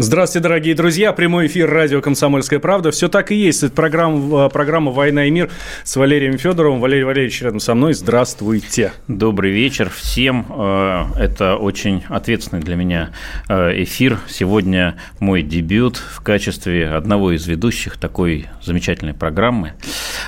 [0.00, 1.12] Здравствуйте, дорогие друзья.
[1.12, 2.92] Прямой эфир радио «Комсомольская правда».
[2.92, 3.64] Все так и есть.
[3.64, 5.50] Это программа, программа «Война и мир»
[5.82, 6.78] с Валерием Федоровым.
[6.78, 7.94] Валерий Валерьевич рядом со мной.
[7.94, 8.92] Здравствуйте.
[9.08, 10.46] Добрый вечер всем.
[10.50, 13.10] Э, это очень ответственный для меня
[13.48, 14.18] э, эфир.
[14.28, 19.72] Сегодня мой дебют в качестве одного из ведущих такой замечательной программы.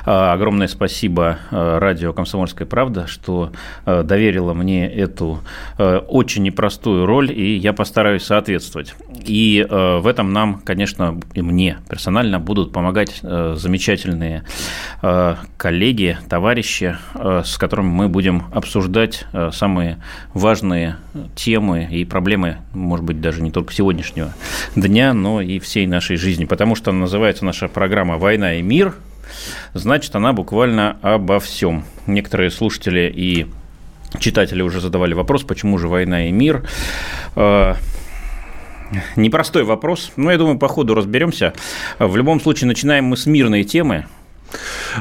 [0.04, 3.52] Э, огромное спасибо радио «Комсомольская правда», что
[3.86, 5.42] доверило мне эту
[5.78, 8.94] очень непростую роль, и я постараюсь соответствовать.
[9.24, 14.44] И э, в этом нам, конечно, и мне персонально будут помогать э, замечательные
[15.02, 19.98] э, коллеги, товарищи, с которыми мы будем обсуждать самые
[20.34, 20.96] важные
[21.34, 24.32] темы и проблемы, может быть, даже не только сегодняшнего
[24.76, 26.44] дня, но и всей нашей жизни.
[26.44, 28.94] Потому что называется наша программа «Война и мир»,
[29.74, 31.84] значит, она буквально обо всем.
[32.06, 33.46] Некоторые слушатели и
[34.18, 36.64] читатели уже задавали вопрос, почему же война и мир.
[39.16, 41.54] Непростой вопрос, но я думаю, по ходу разберемся.
[41.98, 44.06] В любом случае, начинаем мы с мирной темы.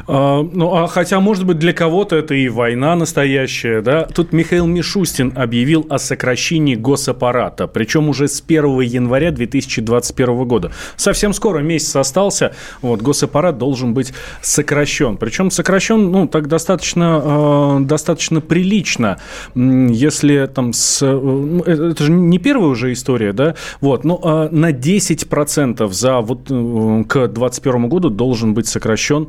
[0.06, 4.04] А, ну, а хотя, может быть, для кого-то это и война настоящая, да?
[4.04, 10.72] Тут Михаил Мишустин объявил о сокращении госаппарата, причем уже с 1 января 2021 года.
[10.96, 15.16] Совсем скоро, месяц остался, вот, госаппарат должен быть сокращен.
[15.16, 19.18] Причем сокращен, ну, так достаточно, э, достаточно прилично,
[19.54, 21.00] если там с...
[21.02, 23.54] Э, это же не первая уже история, да?
[23.80, 29.28] Вот, ну, э, на 10% за вот э, к 2021 году должен быть сокращен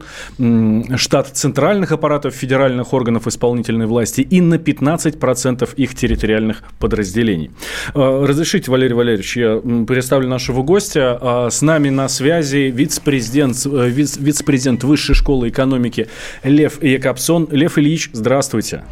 [0.97, 7.51] штат центральных аппаратов федеральных органов исполнительной власти и на 15% их территориальных подразделений.
[7.93, 11.17] Э, разрешите, Валерий Валерьевич, я представлю нашего гостя.
[11.21, 16.07] А, с нами на связи вице-президент, э, вице-президент Высшей школы экономики
[16.43, 17.47] Лев Якобсон.
[17.51, 18.83] Лев Ильич, здравствуйте.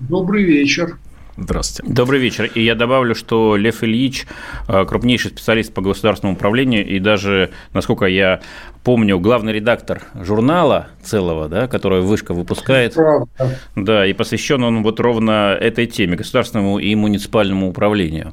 [0.00, 0.98] Добрый вечер.
[1.40, 1.92] Здравствуйте.
[1.92, 2.50] Добрый вечер.
[2.52, 4.26] И я добавлю, что Лев Ильич
[4.66, 8.40] э, крупнейший специалист по государственному управлению и даже, насколько я
[8.82, 12.94] помню, главный редактор журнала целого, да, который Вышка выпускает.
[12.94, 13.28] Правда.
[13.76, 18.32] Да, и посвящен он вот ровно этой теме, государственному и муниципальному управлению.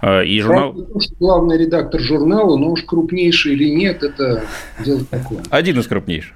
[0.00, 0.72] Э, и журнал...
[0.72, 4.44] Правда, что главный редактор журнала, но уж крупнейший или нет, это
[4.84, 5.40] дело такое.
[5.50, 6.34] Один из крупнейших.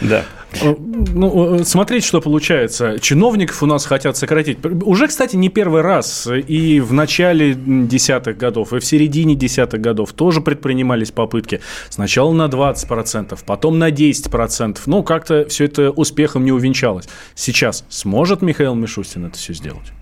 [0.00, 0.24] Да.
[0.60, 2.98] Э, ну, э, смотрите, что получается.
[3.00, 4.58] Чиновников у нас хотят сократить.
[4.84, 6.28] Уже, кстати, не первый раз.
[6.30, 11.60] И в начале десятых годов, и в середине десятых годов тоже предпринимались попытки.
[11.88, 14.78] Сначала на 20%, потом на 10%.
[14.86, 17.08] Ну, как-то все это успехом не увенчалось.
[17.34, 19.92] Сейчас сможет Михаил Мишустин это все сделать?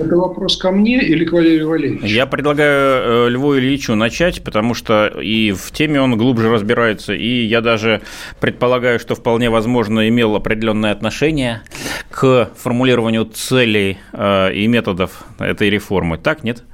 [0.00, 2.06] Это вопрос ко мне или к Валерию Валерьевичу?
[2.06, 7.44] Я предлагаю э, Льву Ильичу начать, потому что и в теме он глубже разбирается, и
[7.44, 8.00] я даже
[8.40, 11.62] предполагаю, что вполне возможно имел определенное отношение
[12.10, 16.16] к формулированию целей э, и методов этой реформы.
[16.16, 16.64] Так, нет?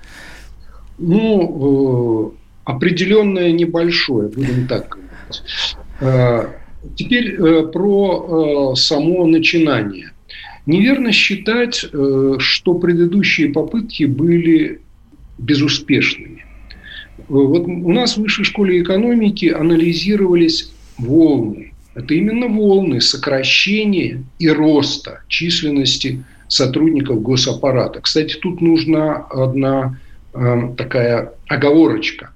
[0.98, 4.96] Ну, э, определенное небольшое, будем так
[6.00, 6.48] говорить.
[6.94, 7.36] Теперь
[7.72, 10.12] про само начинание.
[10.66, 14.80] Неверно считать, э, что предыдущие попытки были
[15.38, 16.44] безуспешными.
[17.28, 21.72] Вот у нас в Высшей школе экономики анализировались волны.
[21.94, 28.00] Это именно волны сокращения и роста численности сотрудников госаппарата.
[28.00, 30.05] Кстати, тут нужна одна э,
[30.76, 32.30] такая оговорочка.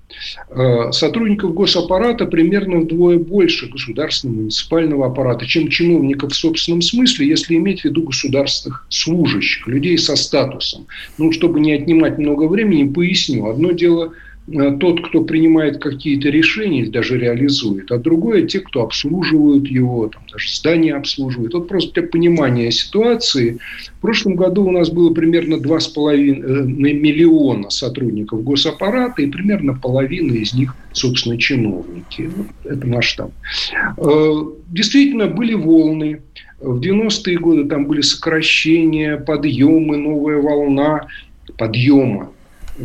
[0.51, 7.57] Э, сотрудников госаппарата примерно вдвое больше государственного муниципального аппарата, чем чиновников в собственном смысле, если
[7.57, 10.87] иметь в виду государственных служащих, людей со статусом.
[11.19, 13.49] Ну, чтобы не отнимать много времени, поясню.
[13.49, 14.13] Одно дело–
[14.81, 20.53] тот, кто принимает какие-то решения даже реализует, а другое те, кто обслуживают его, там, даже
[20.53, 21.55] здание обслуживают.
[21.55, 23.59] Вот просто для понимания ситуации.
[23.99, 30.33] В прошлом году у нас было примерно 2,5 э, миллиона сотрудников госаппарата, и примерно половина
[30.33, 32.31] из них, собственно, чиновники.
[32.65, 33.31] Это масштаб.
[33.99, 34.33] Э,
[34.69, 36.23] действительно, были волны.
[36.61, 41.07] В 90-е годы там были сокращения, подъемы, новая волна
[41.57, 42.31] подъема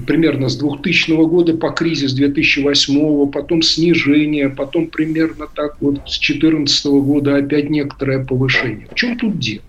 [0.08, 6.86] примерно с 2000 года по кризис 2008, потом снижение, потом примерно так вот с 2014
[6.86, 8.88] года опять некоторое повышение.
[8.92, 9.64] В чем тут дело?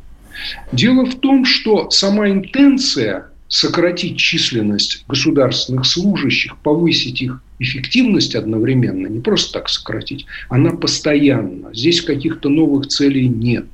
[0.72, 9.20] Дело в том, что сама интенция сократить численность государственных служащих, повысить их эффективность одновременно, не
[9.20, 11.72] просто так сократить, она постоянно.
[11.72, 13.66] Здесь каких-то новых целей нет.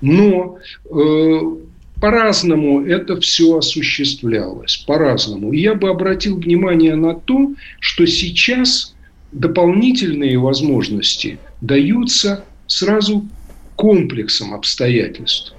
[0.00, 1.40] Но э,
[2.00, 5.52] по-разному это все осуществлялось, по-разному.
[5.52, 8.94] Я бы обратил внимание на то, что сейчас
[9.32, 13.24] дополнительные возможности даются сразу
[13.76, 15.54] комплексом обстоятельств.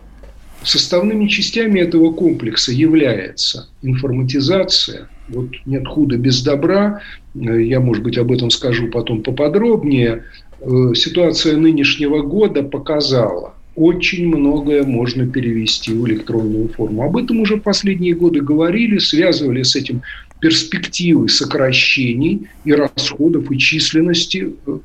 [0.63, 5.09] Составными частями этого комплекса является информатизация.
[5.27, 7.01] Вот нет худа без добра.
[7.33, 10.23] Я, может быть, об этом скажу потом поподробнее.
[10.61, 17.03] Э, ситуация нынешнего года показала, очень многое можно перевести в электронную форму.
[17.03, 20.01] Об этом уже последние годы говорили, связывали с этим
[20.39, 24.79] перспективы сокращений и расходов, и численности э,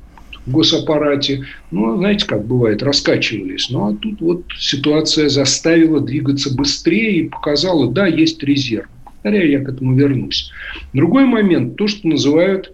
[0.45, 1.45] в госаппарате.
[1.71, 3.69] Ну, знаете, как бывает, раскачивались.
[3.69, 8.89] Ну, а тут вот ситуация заставила двигаться быстрее и показала, да, есть резерв.
[9.05, 10.51] Повторяю, я к этому вернусь.
[10.93, 12.73] Другой момент, то, что называют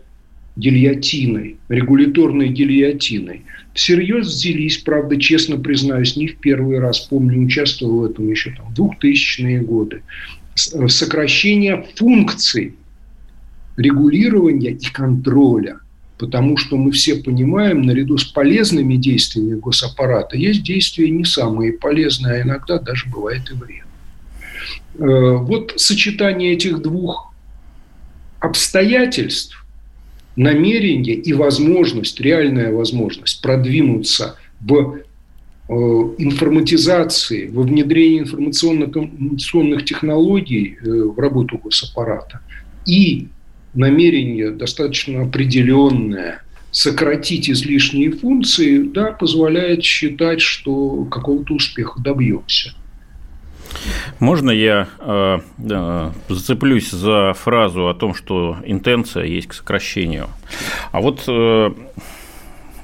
[0.58, 3.44] гильотиной, регуляторной гильотиной.
[3.74, 8.74] Всерьез взялись, правда, честно признаюсь, не в первый раз, помню, участвовал в этом еще там,
[8.74, 10.02] в 2000-е годы.
[10.56, 12.76] Сокращение функций
[13.78, 15.80] регулирования и контроля–
[16.18, 22.36] Потому что мы все понимаем, наряду с полезными действиями госаппарата есть действия не самые полезные,
[22.36, 23.86] а иногда даже бывает и вред.
[24.96, 27.32] Э, вот сочетание этих двух
[28.40, 29.64] обстоятельств,
[30.38, 35.00] намерение и возможность, реальная возможность продвинуться в
[35.68, 42.40] э, информатизации, во внедрении информационно-коммуникационных технологий э, в работу госаппарата
[42.86, 43.28] и
[43.74, 52.74] намерение достаточно определенное сократить излишние функции, да, позволяет считать, что какого-то успеха добьемся.
[54.20, 60.28] Можно я э, э, зацеплюсь за фразу о том, что интенция есть к сокращению?
[60.92, 61.72] А вот э,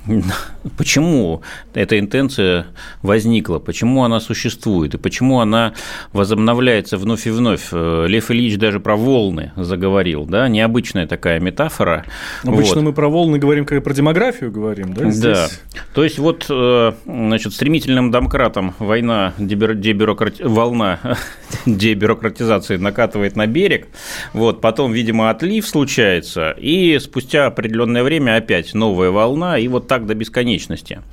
[0.78, 1.42] почему
[1.74, 2.68] эта интенция
[3.02, 5.74] возникла, почему она существует и почему она
[6.12, 7.70] возобновляется вновь и вновь.
[7.72, 12.06] Э, Лев Ильич даже про волны заговорил, да, необычная такая метафора.
[12.44, 12.84] Обычно вот.
[12.84, 15.10] мы про волны говорим, когда про демографию говорим, да?
[15.10, 15.62] Здесь...
[15.74, 15.80] Да.
[15.94, 20.44] То есть вот, э, значит, стремительным домкратом война, дебюрократи...
[20.44, 21.00] волна
[21.66, 23.88] дебюрократизации накатывает на берег,
[24.34, 30.07] вот, потом, видимо, отлив случается, и спустя определенное время опять новая волна, и вот так
[30.07, 31.04] до бесконечности.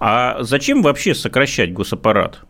[0.00, 2.40] А зачем вообще сокращать госаппарат?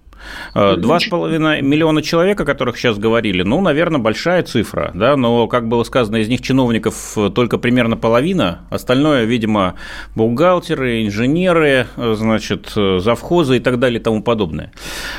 [0.54, 5.16] Э, два с половиной миллиона человек, о которых сейчас говорили, ну, наверное, большая цифра, да,
[5.16, 9.74] но, как было сказано, из них чиновников только примерно половина, остальное, видимо,
[10.14, 14.72] бухгалтеры, инженеры, значит, завхозы и так далее и тому подобное.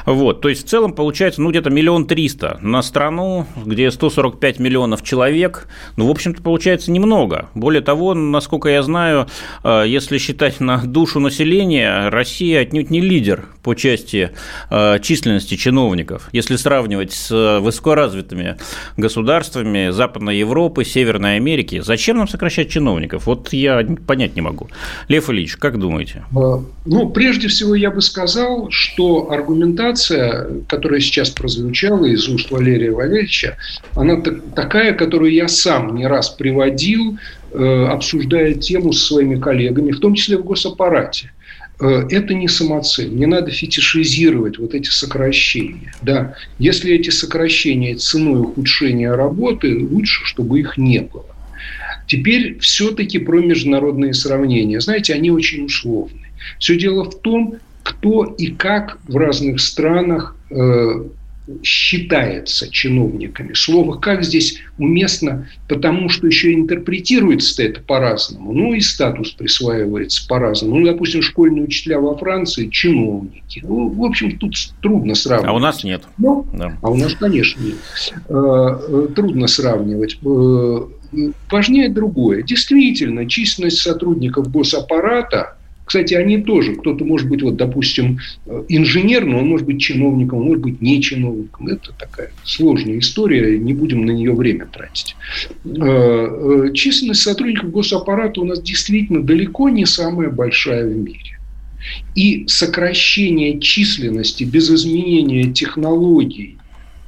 [0.06, 5.04] Вот, то есть, в целом, получается, ну, где-то миллион триста на страну, где 145 миллионов
[5.04, 5.68] человек,
[5.98, 7.50] ну, в общем-то, получается немного.
[7.54, 9.28] Более того, насколько я знаю,
[9.64, 14.32] э, если считать на душу населения, Россия отнюдь не лидер по части
[14.70, 16.30] э, численности чиновников.
[16.32, 18.58] Если сравнивать с э, высокоразвитыми
[18.98, 23.26] государствами Западной Европы, Северной Америки, зачем нам сокращать чиновников?
[23.26, 24.70] Вот я понять не могу.
[25.08, 26.24] Лев Ильич, как думаете?
[26.36, 32.92] Э, ну, прежде всего, я бы сказал, что аргументация, которая сейчас прозвучала из уст Валерия
[32.92, 33.58] Валерьевича,
[33.96, 34.22] она
[34.56, 37.18] такая, которую я сам не раз приводил,
[37.52, 41.32] э, обсуждая тему со своими коллегами, в том числе в госаппарате.
[41.80, 43.14] Э, это не самоцель.
[43.14, 45.94] Не надо фетишизировать вот эти сокращения.
[46.02, 51.26] Да, если эти сокращения ценой ухудшения работы, лучше, чтобы их не было.
[52.08, 54.82] Теперь все-таки про международные сравнения.
[54.82, 56.28] Знаете, они очень условны.
[56.58, 61.04] Все дело в том, кто и как в разных странах э,
[61.64, 63.54] считается чиновниками.
[63.54, 68.54] Слово «как» здесь уместно, потому что еще интерпретируется это по-разному.
[68.54, 70.78] Ну, и статус присваивается по-разному.
[70.78, 73.62] Ну, допустим, школьные учителя во Франции– чиновники.
[73.64, 75.50] Ну, в общем, тут трудно сравнивать.
[75.50, 76.04] А у нас нет.
[76.18, 76.78] Ну, да.
[76.82, 77.76] А у нас, конечно, нет.
[78.30, 80.18] Э, э, трудно сравнивать.
[80.24, 82.44] Э, важнее другое.
[82.44, 85.56] Действительно, численность сотрудников госаппарата–
[85.90, 88.20] кстати, они тоже, кто-то может быть, вот, допустим,
[88.68, 91.68] инженер, но он может быть чиновником, он может быть не чиновником.
[91.68, 95.16] Это такая сложная история, не будем на нее время тратить.
[95.66, 101.40] Э, э, численность сотрудников госаппарата у нас действительно далеко не самая большая в мире.
[102.14, 106.60] И сокращение численности без изменения технологий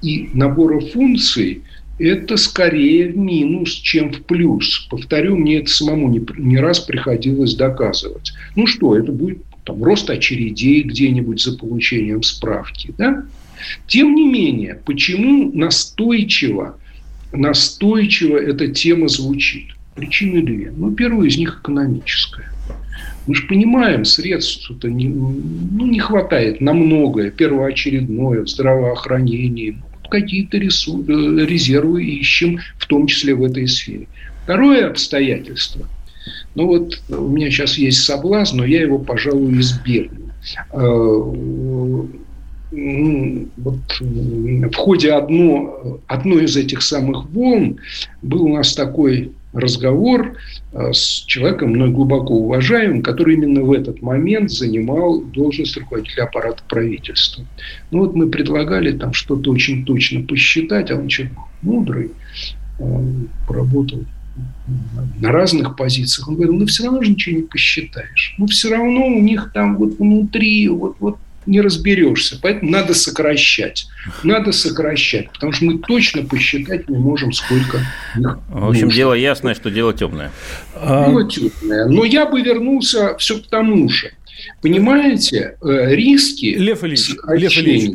[0.01, 1.61] и набора функций
[2.03, 4.87] это скорее в минус, чем в плюс.
[4.89, 8.33] Повторю, мне это самому не, не раз приходилось доказывать.
[8.55, 12.93] Ну что, это будет там, рост очередей где-нибудь за получением справки.
[12.97, 13.25] Да?
[13.87, 16.77] Тем не менее, почему настойчиво,
[17.31, 19.75] настойчиво эта тема звучит?
[19.95, 20.71] Причины две.
[20.75, 22.51] Ну, первая из них экономическая.
[23.27, 27.29] Мы же понимаем, средств-то не, ну, не хватает на многое.
[27.29, 29.77] Первоочередное, в здравоохранении.
[30.11, 34.07] Какие-то э, резервы ищем, в том числе в этой сфере.
[34.43, 35.87] Второе обстоятельство.
[36.53, 40.27] Ну вот у меня сейчас есть соблазн, но я его, пожалуй, избегну.
[40.73, 42.01] Э,
[43.57, 47.79] вот в ходе одно, одной из этих самых волн
[48.21, 50.37] был у нас такой разговор
[50.71, 56.63] э, с человеком, мной глубоко уважаемым, который именно в этот момент занимал должность руководителя аппарата
[56.69, 57.45] правительства.
[57.91, 62.11] Ну вот мы предлагали там что-то очень точно посчитать, а он человек мудрый,
[63.47, 64.03] поработал
[65.19, 66.27] на разных позициях.
[66.27, 68.35] Он говорил, ну все равно же ничего не посчитаешь.
[68.37, 72.39] Ну все равно у них там вот внутри вот, вот не разберешься.
[72.41, 73.87] Поэтому надо сокращать.
[74.23, 78.95] Надо сокращать, потому что мы точно посчитать не можем, сколько их В общем, нужно.
[78.95, 80.31] дело ясное, что дело темное.
[80.75, 81.85] Дело темное.
[81.87, 84.11] Но я бы вернулся все к тому же.
[84.61, 86.55] Понимаете, э, риски...
[86.57, 87.91] Лев Ильич, Лев Ильич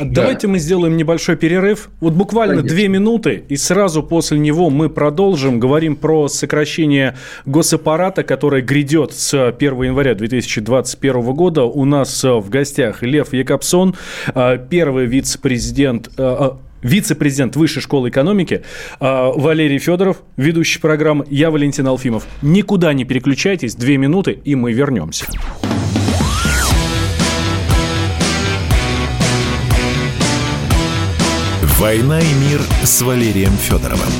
[0.00, 0.22] да.
[0.22, 1.88] давайте мы сделаем небольшой перерыв.
[2.00, 2.76] Вот буквально Конечно.
[2.76, 5.58] две минуты, и сразу после него мы продолжим.
[5.58, 7.16] Говорим про сокращение
[7.46, 11.64] госаппарата, которое грядет с 1 января 2021 года.
[11.64, 13.94] У нас в гостях Лев Якобсон,
[14.34, 16.50] э, первый вице-президент э,
[16.82, 18.62] вице-президент Высшей школы экономики
[19.00, 21.26] Валерий Федоров, ведущий программы.
[21.28, 22.26] Я Валентин Алфимов.
[22.40, 25.26] Никуда не переключайтесь, две минуты, и мы вернемся.
[31.80, 34.12] «Война и мир» с Валерием Федоровым.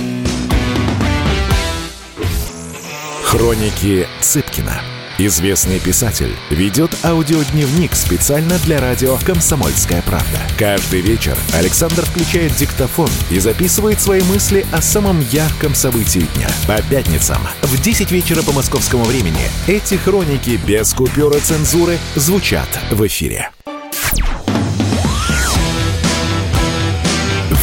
[3.22, 4.80] Хроники Цыпкина.
[5.18, 10.38] Известный писатель ведет аудиодневник специально для радио «Комсомольская правда».
[10.58, 16.48] Каждый вечер Александр включает диктофон и записывает свои мысли о самом ярком событии дня.
[16.66, 23.06] По пятницам в 10 вечера по московскому времени эти хроники без купюра цензуры звучат в
[23.06, 23.50] эфире.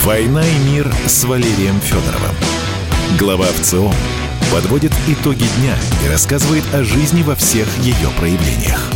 [0.08, 2.34] «Война и мир» с Валерием Федоровым.
[3.20, 3.92] Глава ВЦО
[4.54, 8.90] подводит итоги дня и рассказывает о жизни во всех ее проявлениях.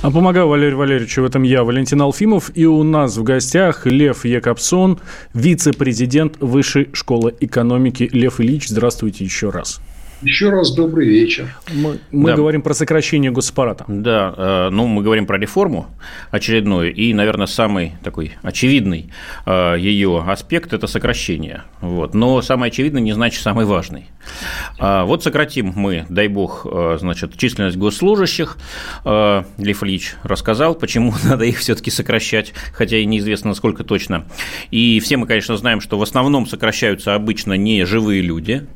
[0.00, 2.50] А помогаю Валерию Валерьевичу в этом я, Валентин Алфимов.
[2.54, 4.98] И у нас в гостях Лев Якобсон,
[5.34, 8.08] вице-президент Высшей школы экономики.
[8.12, 9.78] Лев Ильич, здравствуйте еще раз.
[10.22, 11.52] Еще раз добрый вечер.
[11.72, 12.36] Мы, мы да.
[12.36, 13.84] говорим про сокращение госаппарата.
[13.88, 15.88] Да, э, ну мы говорим про реформу
[16.30, 19.10] очередную, и, наверное, самый такой очевидный
[19.46, 21.62] э, ее аспект– это сокращение.
[21.80, 22.14] Вот.
[22.14, 24.10] Но самый очевидный не значит самый важный.
[24.78, 28.58] А, вот сократим мы, дай бог, э, значит, численность госслужащих.
[29.04, 34.26] Лев Ильич рассказал, почему надо их все-таки сокращать, хотя и неизвестно, насколько точно.
[34.70, 38.66] И все мы, конечно, знаем, что в основном сокращаются обычно не живые люди,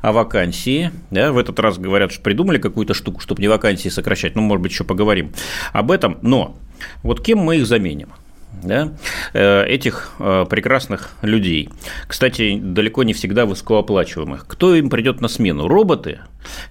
[0.00, 0.93] а вакансии.
[1.10, 4.34] Да, в этот раз говорят, что придумали какую-то штуку, чтобы не вакансии сокращать.
[4.34, 5.32] Ну, может быть, еще поговорим
[5.72, 6.18] об этом.
[6.22, 6.56] Но
[7.02, 8.08] вот кем мы их заменим?
[8.62, 8.92] Да,
[9.32, 11.68] э, этих э, прекрасных людей.
[12.06, 14.46] Кстати, далеко не всегда высокооплачиваемых.
[14.46, 15.68] Кто им придет на смену?
[15.68, 16.20] Роботы?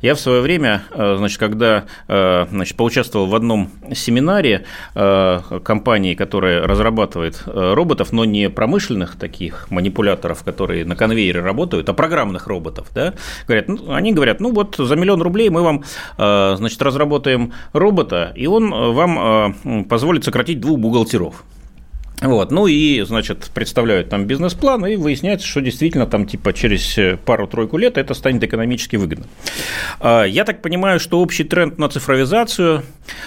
[0.01, 7.41] Я в свое время, э, значит, когда значит, поучаствовал в одном семинаре компании, которая разрабатывает
[7.45, 13.13] роботов, но не промышленных таких манипуляторов, которые на конвейере работают, а программных роботов, да,
[13.47, 15.83] говорят, ну, они говорят, ну вот за миллион рублей мы вам,
[16.17, 21.43] значит, разработаем робота, и он вам позволит сократить двух бухгалтеров.
[22.21, 27.77] Вот, ну и, значит, представляют там бизнес-план, и выясняется, что действительно там типа через пару-тройку
[27.77, 29.25] лет это станет экономически выгодно.
[29.99, 32.83] А, я так понимаю, что общий тренд на цифровизацию,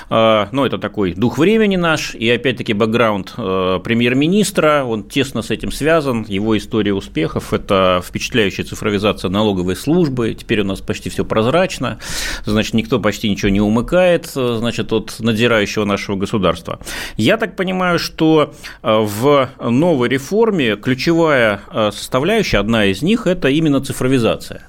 [0.09, 5.50] а, ну, это такой дух времени наш, и опять-таки бэкграунд а, премьер-министра, он тесно с
[5.50, 11.25] этим связан, его история успехов– это впечатляющая цифровизация налоговой службы, теперь у нас почти все
[11.25, 11.99] прозрачно,
[12.47, 16.78] значит, никто почти ничего не умыкает, значит, от надзирающего нашего государства.
[17.19, 23.49] Я так понимаю, что Э, в новой реформе ключевая э, составляющая, одна из них, это
[23.49, 24.62] именно цифровизация.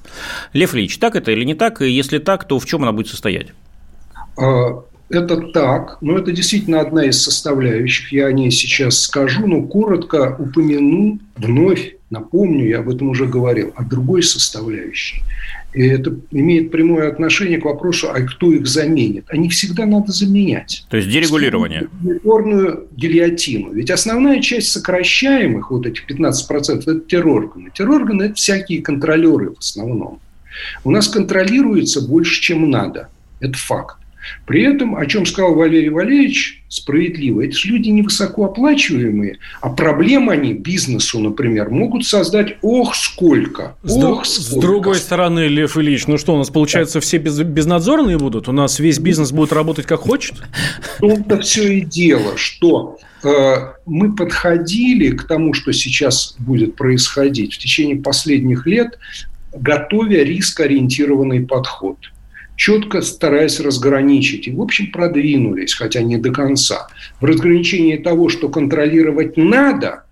[0.54, 1.82] Лев Ильич, так это или не так?
[1.82, 3.48] И если так, то в чем она будет состоять?
[4.38, 8.12] А, это так, но это действительно одна из составляющих.
[8.12, 13.74] Я о ней сейчас скажу, но коротко упомяну, вновь напомню, я об этом уже говорил,
[13.76, 15.22] о другой составляющей–
[15.78, 19.26] и это имеет прямое отношение к вопросу, а кто их заменит.
[19.30, 20.88] Они всегда надо заменять.
[20.90, 21.88] То есть дерегулирование.
[22.04, 23.74] Террорную гильотину.
[23.74, 27.70] Ведь основная часть сокращаемых, вот этих 15%, это террорганы.
[27.76, 30.20] Террорганы– это всякие контролеры в основном.
[30.84, 33.10] У нас контролируется больше, чем надо.
[33.40, 33.98] Это факт.
[34.46, 40.54] При этом, о чем сказал Валерий Валерьевич, справедливо, это же люди невысокооплачиваемые, а проблем они
[40.54, 44.60] бизнесу, например, могут создать ох сколько, ох с, сколько.
[44.60, 48.48] С другой стороны, Лев Ильич, ну что, у нас получается все без, безнадзорные будут?
[48.48, 50.36] У нас весь бизнес будет работать как хочет?
[51.02, 53.30] Это все и дело, что э,
[53.86, 58.98] мы подходили к тому, что сейчас будет происходить в течение последних лет,
[59.54, 61.98] готовя рискоориентированный подход–
[62.58, 64.48] четко стараясь разграничить.
[64.48, 66.88] И, в общем, продвинулись, хотя не до конца,
[67.22, 70.04] в разграничении того, что контролировать надо,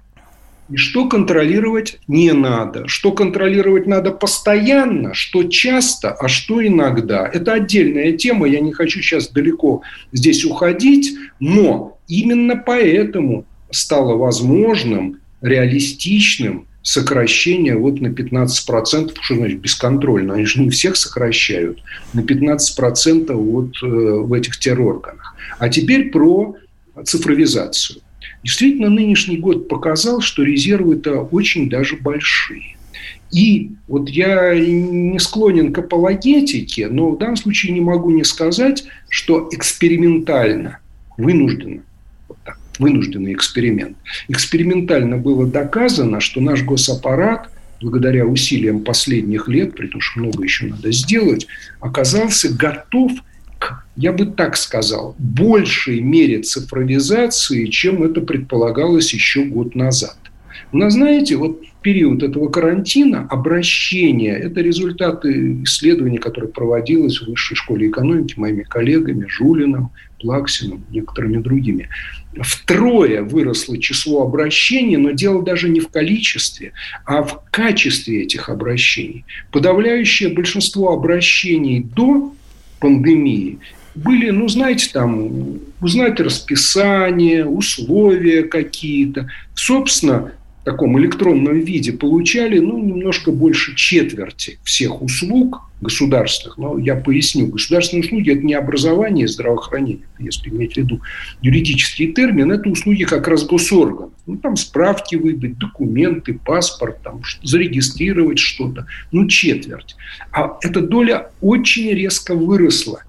[0.70, 2.88] и что контролировать не надо.
[2.88, 7.28] Что контролировать надо постоянно, что часто, а что иногда.
[7.28, 15.20] Это отдельная тема, я не хочу сейчас далеко здесь уходить, но именно поэтому стало возможным,
[15.42, 21.82] реалистичным сокращение вот на 15%, что значит бесконтрольно, они же не всех сокращают,
[22.14, 25.36] на 15% вот э, в этих террорганах.
[25.58, 26.56] А теперь про
[27.04, 28.02] цифровизацию.
[28.44, 32.78] Действительно, нынешний год показал, что резервы-то очень даже большие.
[33.32, 38.86] И вот я не склонен к апологетике, но в данном случае не могу не сказать,
[39.10, 40.78] что экспериментально,
[41.18, 41.82] вынужденно,
[42.28, 43.98] вот так, вынужденный эксперимент.
[44.28, 47.50] Экспериментально было доказано, что наш госаппарат,
[47.82, 51.48] благодаря усилиям последних лет, при том, что много еще надо сделать,
[51.80, 53.12] оказался готов
[53.60, 60.18] к, я бы так сказал, большей мере цифровизации, чем это предполагалось еще год назад.
[60.72, 67.90] Но знаете, вот период этого карантина обращение– это результаты исследования, которое проводилось в Высшей школе
[67.90, 71.90] экономики моими коллегами Жулиным, Плаксиным, некоторыми другими
[72.42, 76.74] втрое выросло число обращений, но дело даже не в количестве,
[77.06, 79.26] а в качестве этих обращений.
[79.52, 82.34] Подавляющее большинство обращений до
[82.80, 83.60] пандемии
[83.96, 89.30] были, ну, знаете, там, узнать расписание, условия какие-то.
[89.54, 90.34] Собственно,
[90.66, 96.58] таком электронном виде получали ну, немножко больше четверти всех услуг государственных.
[96.58, 97.48] Но я поясню.
[97.48, 101.02] Государственные услуги– это не образование здравоохранение, если иметь в виду
[101.42, 102.52] юридический термин.
[102.52, 104.12] Это услуги как раз госорганов.
[104.26, 108.88] Ну, там справки выдать, документы, паспорт, там, зарегистрировать что-то.
[109.12, 109.96] Ну, четверть.
[110.32, 113.04] А эта доля очень резко выросла.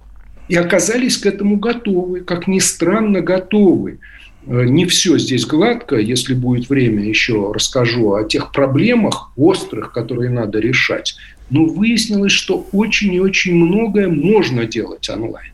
[0.49, 3.99] И оказались к этому готовы, как ни странно, готовы.
[4.47, 5.97] Э, не все здесь гладко.
[5.97, 11.17] Если будет время, еще расскажу о тех проблемах острых, которые надо решать.
[11.51, 15.53] Но выяснилось, что очень и очень многое можно делать онлайн.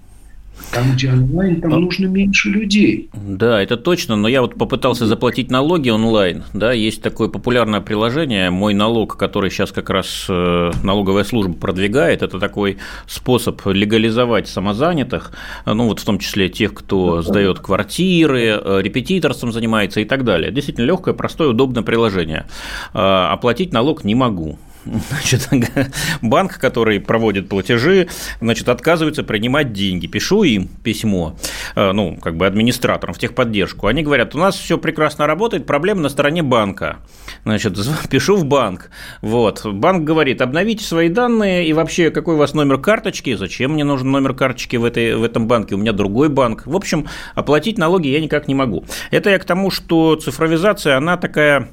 [0.70, 3.10] Там, где онлайн, там нужно меньше людей.
[3.12, 8.50] Да, это точно, но я вот попытался заплатить налоги онлайн, да, есть такое популярное приложение
[8.50, 15.32] «Мой налог», который сейчас как раз э, налоговая служба продвигает, это такой способ легализовать самозанятых,
[15.66, 20.52] ну вот в том числе тех, кто сдает квартиры, э, репетиторством занимается и так далее.
[20.52, 22.46] Действительно легкое, простое, удобное приложение.
[22.94, 25.48] А, оплатить налог не могу, Значит,
[26.22, 28.08] банк, который проводит платежи,
[28.40, 30.06] значит, отказывается принимать деньги.
[30.06, 31.36] Пишу им письмо,
[31.76, 33.86] э, ну, как бы администраторам в техподдержку.
[33.86, 36.98] Они говорят, у нас все прекрасно работает, проблема на стороне банка.
[37.44, 37.78] Значит,
[38.10, 38.90] пишу в банк.
[39.20, 39.64] Вот.
[39.64, 44.10] Банк говорит, обновите свои данные и вообще, какой у вас номер карточки, зачем мне нужен
[44.10, 46.66] номер карточки в, этой, в этом банке, у меня другой банк.
[46.66, 48.84] В общем, оплатить налоги я никак не могу.
[49.10, 51.68] Это я к тому, что цифровизация, она такая,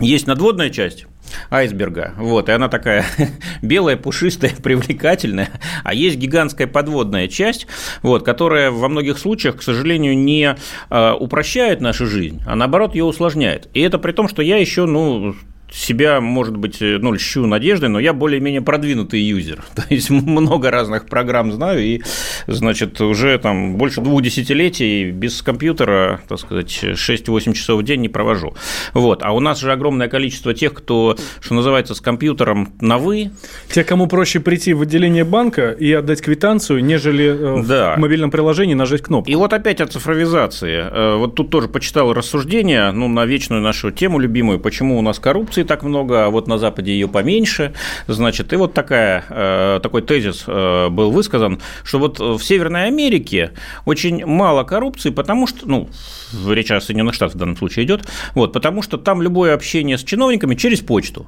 [0.00, 1.06] есть надводная часть,
[1.50, 2.14] айсберга.
[2.16, 3.04] Вот, и она такая
[3.62, 5.50] белая, пушистая, привлекательная.
[5.84, 7.66] А есть гигантская подводная часть,
[8.02, 10.56] вот, которая во многих случаях, к сожалению, не
[10.90, 13.68] э, упрощает нашу жизнь, а наоборот ее усложняет.
[13.74, 15.34] И это при том, что я еще, ну,
[15.72, 19.62] себя, может быть, э, ну, льщу надеждой, но я более-менее продвинутый юзер.
[19.74, 22.02] То есть много разных программ знаю, и,
[22.46, 28.08] значит, уже там больше двух десятилетий без компьютера, так сказать, 6-8 часов в день не
[28.08, 28.54] провожу.
[28.92, 29.22] Вот.
[29.22, 33.30] А у нас же огромное количество тех, кто, что называется, с компьютером на «вы».
[33.70, 37.94] Те, кому проще прийти в отделение банка и отдать квитанцию, нежели э, да.
[37.94, 39.30] в мобильном приложении нажать кнопку.
[39.30, 40.84] И вот опять о цифровизации.
[40.90, 45.18] Э, вот тут тоже почитал рассуждения, ну, на вечную нашу тему любимую, почему у нас
[45.18, 47.72] коррупция коррупции так много, а вот на Западе ее поменьше.
[48.08, 53.50] Значит, и вот такая, э, такой тезис э, был высказан, что вот в Северной Америке
[53.86, 55.88] очень мало коррупции, потому что, ну,
[56.48, 58.02] речь о Соединенных Штатах в данном случае идет,
[58.34, 61.26] вот, потому что там любое общение с чиновниками через почту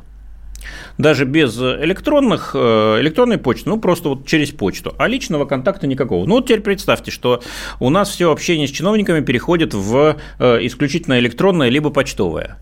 [0.99, 6.27] даже без электронных, э, электронной почты, ну, просто вот через почту, а личного контакта никакого.
[6.27, 7.43] Ну, вот теперь представьте, что
[7.81, 12.59] у нас все общение с чиновниками переходит в э, исключительно электронное либо почтовое.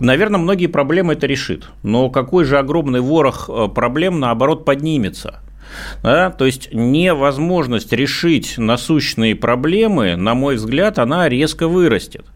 [0.00, 5.40] Наверное, многие проблемы это решит, но какой же огромный ворох э, проблем, наоборот, поднимется–
[6.02, 6.30] Да?
[6.30, 12.26] То есть невозможность решить насущные проблемы, на мой взгляд, она резко вырастет.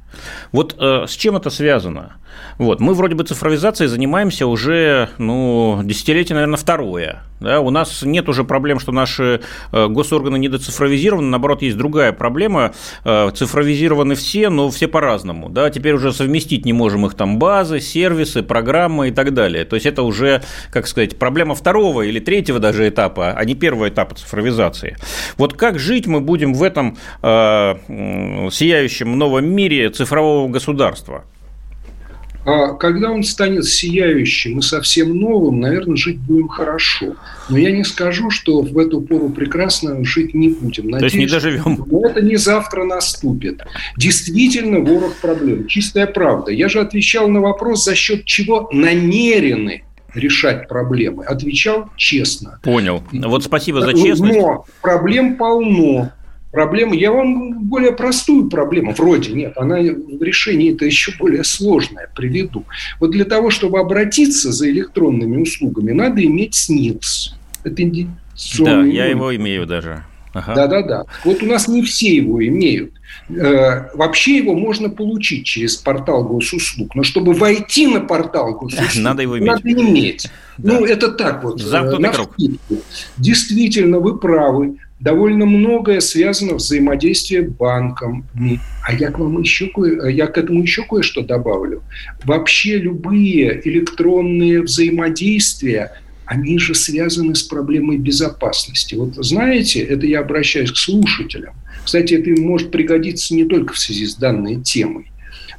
[0.53, 2.17] Вот э, с чем это связано?
[2.59, 2.81] Вот.
[2.81, 7.23] Мы вроде бы цифровизацией занимаемся уже ну, десятилетие, наверное, второе.
[7.41, 7.61] Да?
[7.61, 9.41] У нас нет уже проблем, что наши
[9.73, 12.73] э, госорганы недоцифровизированы, наоборот, есть другая проблема.
[13.05, 15.49] Э, цифровизированы все, но все по-разному.
[15.49, 15.71] Да?
[15.71, 19.65] Теперь уже совместить не можем их там базы, сервисы, программы и так далее.
[19.65, 20.43] То есть это уже,
[20.73, 24.97] как сказать, проблема второго или третьего даже этапа, а не первого этапа цифровизации.
[25.37, 31.25] Вот как жить мы будем в этом э, сияющем новом мире цифрового государства?
[32.45, 37.17] А когда он станет сияющим и совсем новым, наверное, жить будем хорошо.
[37.51, 40.89] Но я не скажу, что в эту пору прекрасно жить не будем.
[40.89, 41.85] Надеюсь, То есть не доживем.
[41.87, 43.61] Но это не завтра наступит.
[43.99, 45.67] Действительно, ворох проблем.
[45.67, 46.51] Чистая правда.
[46.51, 49.83] Я же отвечал на вопрос, за счет чего намерены
[50.15, 51.25] решать проблемы.
[51.25, 52.61] Отвечал честно.
[52.63, 53.03] Понял.
[53.13, 54.35] Вот спасибо за честность.
[54.35, 56.13] Но проблем полно.
[56.51, 62.11] Проблема, я вам более простую проблему, вроде нет, она в решении это еще более сложная,
[62.15, 62.65] приведу.
[63.01, 67.37] Вот для того, чтобы обратиться за электронными услугами, надо иметь СНИЛС.
[67.65, 67.83] Это
[68.59, 70.05] Да, я его имею даже.
[70.33, 70.55] Ага.
[70.55, 71.05] Да-да-да.
[71.25, 72.93] Вот у нас не все его имеют.
[73.29, 76.95] Э, вообще его можно получить через портал госуслуг.
[76.95, 79.49] Но чтобы войти на портал госуслуг, надо его иметь.
[79.49, 80.31] Надо иметь.
[80.59, 80.75] Да.
[80.75, 81.61] Ну, это так вот.
[81.61, 82.37] Замкнутый круг.
[83.17, 88.27] Действительно, вы правы довольно многое связано взаимодействие банком.
[88.85, 91.83] А я к вам еще кое, я к этому еще кое-что добавлю.
[92.25, 95.93] Вообще любые электронные взаимодействия,
[96.25, 98.95] они же связаны с проблемой безопасности.
[98.95, 101.55] Вот знаете, это я обращаюсь к слушателям.
[101.85, 105.11] Кстати, это может пригодиться не только в связи с данной темой.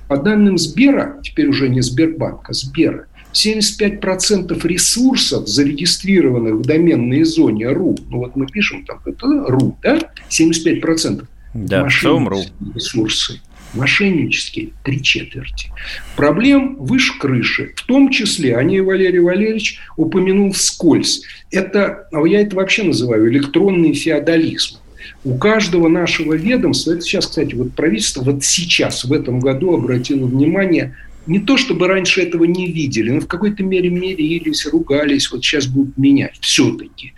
[0.08, 7.98] По данным Сбера, теперь уже не Сбербанка, Сбера, 75% ресурсов, зарегистрированных в доменной зоне .ru,
[8.10, 13.42] ну вот мы пишем там это .ru, да, 75% да, мошеннические ресурсы,
[13.74, 15.70] мошеннические три четверти.
[16.15, 17.74] Проблем выше крыши.
[17.76, 21.24] В том числе, о ней Валерий Валерьевич упомянул вскользь.
[21.52, 24.78] Это, а я это вообще называю электронный феодализм.
[25.24, 30.26] У каждого нашего ведомства, это сейчас, кстати, вот правительство вот сейчас, в этом году обратило
[30.26, 30.96] внимание
[31.30, 35.68] не то чтобы раньше этого не видели, но в какой-то мере мерились, ругались, вот сейчас
[35.68, 37.13] будут менять все-таки.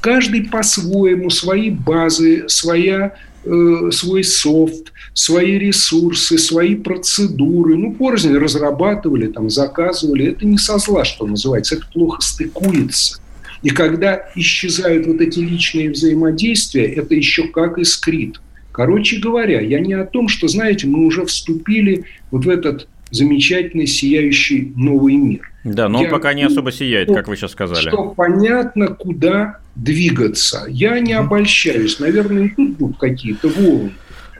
[0.00, 9.26] Каждый по-своему, свои базы, своя, э, свой софт, свои ресурсы, свои процедуры, ну, порознь разрабатывали,
[9.26, 10.28] там, заказывали.
[10.28, 13.20] Это не со зла, что называется, это плохо стыкуется.
[13.62, 18.40] И когда исчезают вот эти личные взаимодействия, это еще как искрит.
[18.72, 23.86] Короче говоря, я не о том, что, знаете, мы уже вступили вот в этот замечательный,
[23.86, 25.50] сияющий новый мир.
[25.64, 27.88] Да, но он Я пока не особо сияет, что, как вы сейчас сказали.
[27.88, 30.64] Что понятно, куда двигаться.
[30.68, 31.98] Я не обольщаюсь.
[31.98, 33.92] Наверное, и тут будут какие-то волны.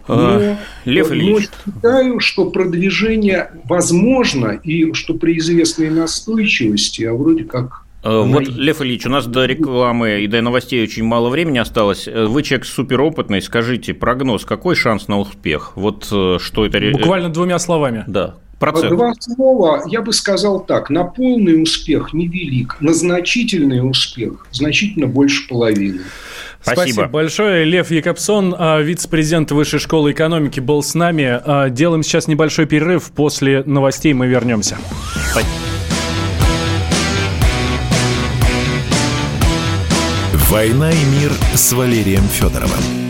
[0.09, 1.49] А, но, Лев Ильич.
[1.67, 8.49] но считаю, что продвижение возможно, и что при известной настойчивости, а вроде как а, вот,
[8.49, 12.07] Лев Ильич, у нас до рекламы и до новостей очень мало времени осталось.
[12.07, 15.73] Вы человек суперопытный, скажите, прогноз, какой шанс на успех?
[15.77, 16.81] Вот э, что это...
[16.93, 18.05] Буквально двумя словами.
[18.07, 18.37] Да.
[18.61, 18.93] Процент.
[18.93, 25.49] Два слова, я бы сказал так, на полный успех невелик, на значительный успех значительно больше
[25.49, 26.01] половины.
[26.61, 26.83] Спасибо.
[26.83, 27.65] Спасибо большое.
[27.65, 31.41] Лев Якобсон, а, вице-президент Высшей школы экономики, был с нами.
[31.43, 33.11] А, делаем сейчас небольшой перерыв.
[33.13, 34.77] После новостей мы вернемся.
[40.51, 43.10] «Война и мир» с Валерием Федоровым.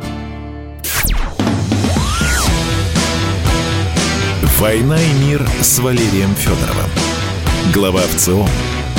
[4.61, 6.85] «Война и мир» с Валерием Федоровым.
[7.73, 8.45] Глава ВЦО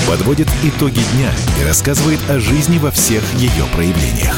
[0.08, 4.36] подводит итоги дня и рассказывает о жизни во всех ее проявлениях.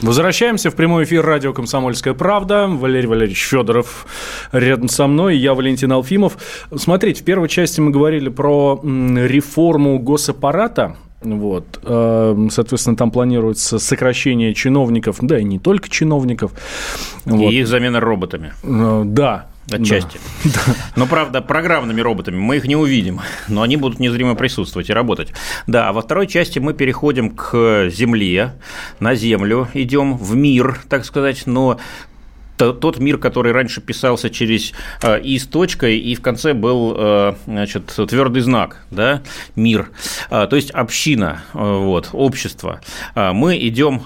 [0.00, 2.68] Возвращаемся в прямой эфир радио «Комсомольская правда».
[2.68, 4.06] Валерий Валерьевич Федоров
[4.52, 6.38] рядом со мной, я Валентин Алфимов.
[6.76, 11.80] Смотрите, в первой части мы говорили про реформу госаппарата, вот.
[11.84, 16.52] Эм, соответственно, там планируется сокращение чиновников, да и не только чиновников.
[17.26, 17.52] И вот.
[17.52, 18.52] их замена роботами.
[18.62, 20.18] Э, да, Отчасти.
[20.44, 20.60] Да.
[20.96, 25.32] Но, правда, программными роботами мы их не увидим, но они будут незримо присутствовать и работать.
[25.66, 28.54] Да, а во второй части мы переходим к Земле,
[28.98, 31.78] на Землю идем в мир, так сказать, но
[32.60, 37.34] тот мир, который раньше писался через э, и с точкой, и в конце был э,
[37.46, 39.22] значит, твердый знак, да,
[39.56, 39.90] мир,
[40.30, 42.80] э, то есть община, вот, общество.
[43.14, 44.02] Мы идем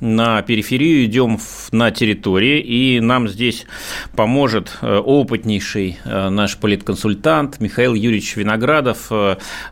[0.00, 1.38] на периферию, идем
[1.72, 3.66] на территории, и нам здесь
[4.14, 9.10] поможет опытнейший наш политконсультант Михаил Юрьевич Виноградов,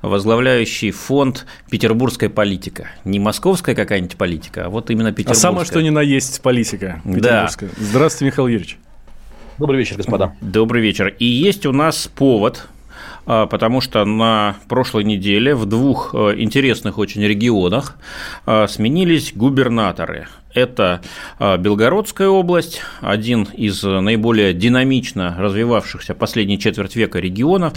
[0.02, 2.88] возглавляющий фонд «Петербургская политика».
[3.04, 5.50] Не московская какая-нибудь политика, а вот именно петербургская.
[5.50, 7.70] А самое что ни на есть политика петербургская.
[7.70, 7.76] Да.
[7.78, 8.78] Здравствуйте, Михаил Юрьевич.
[9.58, 10.34] Добрый вечер, господа.
[10.40, 11.14] Добрый вечер.
[11.18, 12.68] И есть у нас повод,
[13.26, 17.96] а, потому что на прошлой неделе в двух э, интересных очень регионах
[18.44, 20.28] а, сменились губернаторы.
[20.56, 21.02] Это
[21.38, 27.74] а, Белгородская область, один из наиболее динамично развивавшихся последние четверть века регионов,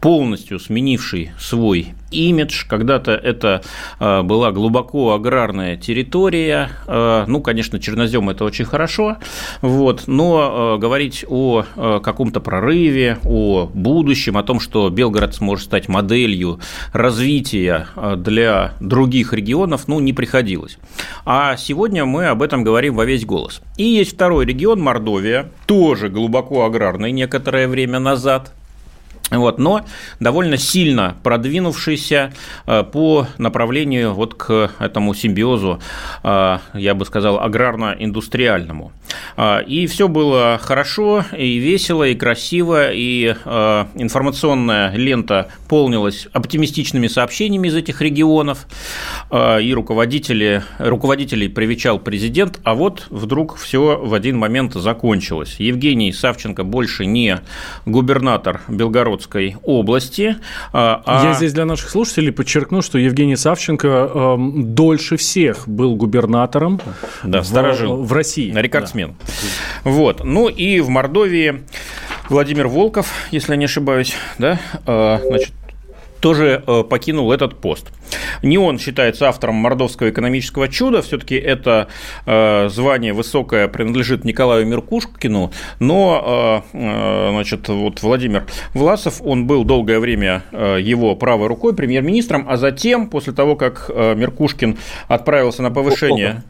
[0.00, 2.64] полностью сменивший свой имидж.
[2.68, 3.62] Когда-то это
[4.00, 6.70] а, была глубоко аграрная территория.
[6.88, 9.18] А, ну, конечно, чернозем это очень хорошо,
[9.60, 11.64] вот, но говорить о
[12.02, 16.58] каком-то прорыве, о будущем, о том, что Белгород сможет стать моделью
[16.92, 17.86] развития
[18.16, 20.78] для других регионов, ну, не приходилось.
[21.24, 23.60] А сегодня мы об этом говорим во весь голос.
[23.76, 28.52] И есть второй регион, Мордовия, тоже глубоко аграрный некоторое время назад–
[29.38, 29.84] вот, но
[30.20, 32.32] довольно сильно продвинувшийся
[32.66, 35.80] э, по направлению вот к этому симбиозу,
[36.22, 38.92] э, я бы сказал, аграрно-индустриальному.
[39.36, 43.34] Э, и все было хорошо, и весело, и красиво, и
[43.94, 48.66] информационная лента полнилась оптимистичными сообщениями из этих регионов,
[49.32, 55.56] и руководители, руководителей привечал президент, а вот вдруг все в один момент закончилось.
[55.58, 57.40] Евгений Савченко больше не
[57.86, 60.36] губернатор Белгород Белгородской области.
[60.72, 61.02] А...
[61.06, 66.80] Я а здесь для наших слушателей подчеркну, что Евгений Савченко э, дольше всех был губернатором
[67.22, 68.52] да, в, в России.
[68.54, 69.14] Рекордсмен.
[69.84, 69.90] Да.
[69.90, 70.24] Вот.
[70.24, 71.62] Ну и в Мордовии
[72.28, 75.52] Владимир Волков, если я не ошибаюсь, да, э, значит,
[76.22, 77.92] тоже э, покинул этот пост.
[78.42, 81.88] Не он считается автором мордовского экономического чуда, все-таки это
[82.24, 89.98] э, звание высокое принадлежит Николаю Меркушкину, но э, значит, вот Владимир Власов, он был долгое
[89.98, 96.42] время его правой рукой, премьер-министром, а затем, после того, как Меркушкин отправился на повышение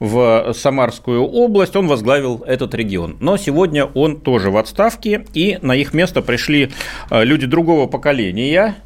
[0.00, 3.16] в Самарскую область, он возглавил этот регион.
[3.20, 6.70] Но сегодня он тоже в отставке, и на их место пришли
[7.10, 8.76] э, люди другого поколения.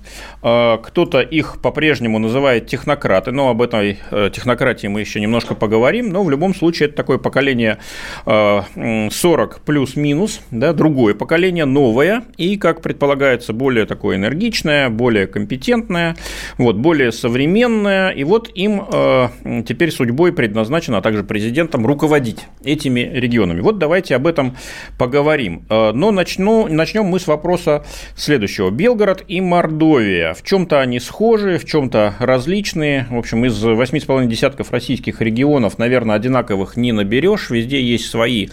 [0.43, 6.11] Э, кто-то их по-прежнему называет технократы, но об этой э, технократии мы еще немножко поговорим.
[6.11, 7.79] Но в любом случае это такое поколение
[8.25, 16.17] 40 плюс-минус, да, другое поколение, новое, и, как предполагается, более такое энергичное, более компетентное,
[16.59, 18.11] вот, более современное.
[18.11, 18.85] И вот им
[19.65, 23.61] теперь судьбой предназначено также президентом руководить этими регионами.
[23.61, 24.57] Вот давайте об этом
[24.99, 25.67] поговорим.
[25.69, 27.85] Э, но начну, начнем мы с вопроса
[28.17, 28.71] следующего.
[28.71, 30.35] Белгород и Мордовия.
[30.35, 33.07] В чем-то они схожи, в чем-то различные.
[33.11, 37.51] В общем, из 8,5 десятков российских регионов, наверное, одинаковых не наберешь.
[37.51, 38.49] Везде есть свои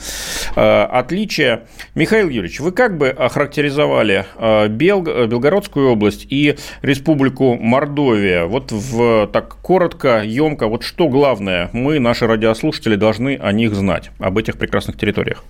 [0.56, 1.68] э, отличия.
[1.96, 5.02] Михаил Юрьевич, вы как бы охарактеризовали э, Бел...
[5.02, 8.46] Белгородскую область и Республику Мордовия?
[8.46, 14.12] Вот в, так коротко, емко, вот что главное мы, наши радиослушатели должны о них знать,
[14.20, 15.44] об этих прекрасных территориях?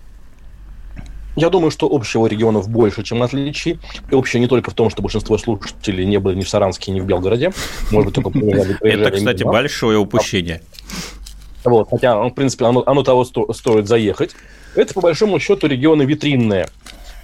[1.35, 3.79] Я думаю, что общего регионов больше, чем отличий.
[4.11, 6.99] И общее не только в том, что большинство слушателей не были ни в Саранске, ни
[6.99, 7.51] в Белгороде.
[7.91, 8.39] Может быть, только
[8.85, 10.61] Это, кстати, большое упущение.
[11.63, 14.31] Вот, хотя, в принципе, оно, оно того сто, стоит заехать.
[14.75, 16.67] Это, по большому счету, регионы витринные.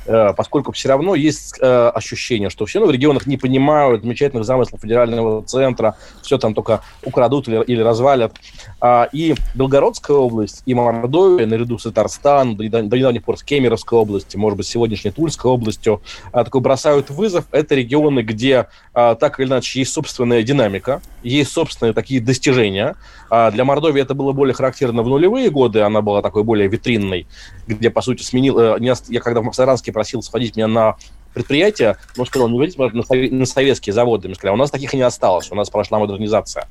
[0.08, 4.46] Э, поскольку все равно есть э, ощущение, что все равно в регионах не понимают замечательных
[4.46, 8.34] замыслов федерального центра, все там только украдут или, или развалят.
[8.88, 13.98] А, и Белгородская область, и Мордовия, наряду с Татарстаном, до, до недавних пор с Кемеровской
[13.98, 17.46] областью, может быть, сегодняшней Тульской областью, а, такой бросают вызов.
[17.52, 22.96] Это регионы, где а, так или иначе есть собственная динамика, есть собственные такие достижения.
[23.28, 27.26] Для Мордовии это было более характерно в нулевые годы, она была такой более витринной,
[27.66, 28.60] где, по сути, сменил...
[28.60, 30.96] Э, я когда в Саранске просил сходить меня на
[31.36, 32.82] предприятия, ну, сказал, не говорите,
[33.32, 34.30] на, советские заводы.
[34.30, 36.68] Мы сказали, у нас таких и не осталось, у нас прошла модернизация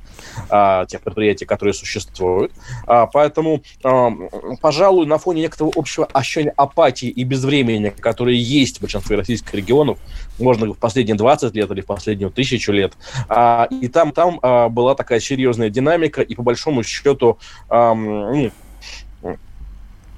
[0.49, 2.51] а, тех предприятий, которые существуют.
[2.87, 4.11] А, поэтому, а,
[4.59, 9.99] пожалуй, на фоне некоторого общего ощущения апатии и безвремени, которые есть в большинстве российских регионов,
[10.39, 12.93] можно в последние 20 лет или в последнюю тысячу лет,
[13.29, 17.37] а, и там, там а, была такая серьезная динамика, и по большому счету,
[17.69, 18.51] а, ну,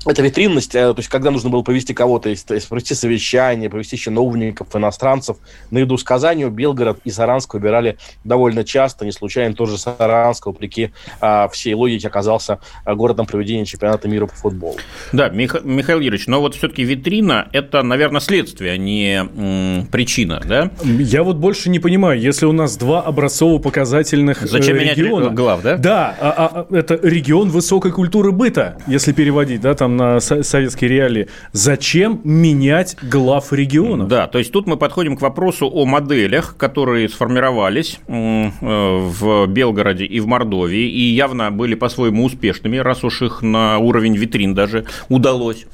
[0.08, 2.34] эта витринность, э, то есть когда нужно было повести кого-то,
[2.70, 5.38] провести совещание, повести чиновников, иностранцев,
[5.70, 10.91] на еду с Казанью, Белгород и Саранск выбирали довольно часто, не случайно тоже Саранск, вопреки
[11.20, 14.78] а, всей логике, оказался а, городом проведения чемпионата мира по футболу.
[15.12, 15.63] Да, Мих...
[15.63, 20.72] Михаил Юрьевич, но вот все-таки витрина– это, наверное, следствие, а не м, причина, да?
[20.84, 25.24] Я вот больше не понимаю, если у нас два образцово-показательных э, Зачем региона…
[25.24, 25.78] менять глав, да?
[25.78, 31.27] Да, а, а, это регион высокой культуры быта, если переводить, да, там на советские реалии.
[31.51, 34.07] Зачем менять глав регионов?
[34.07, 40.05] Да, то есть тут мы подходим к вопросу о моделях, которые сформировались э, в Белгороде
[40.05, 44.86] и в Мордовии, и явно были по-своему успешными, раз уж их на уровень витрин даже
[45.10, 45.65] удалось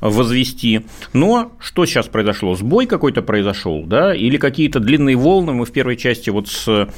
[0.00, 0.82] возвести.
[1.12, 2.54] Но что сейчас произошло?
[2.54, 5.52] Сбой какой-то произошел, да, или какие-то длинные волны?
[5.52, 6.88] Мы в первой части вот с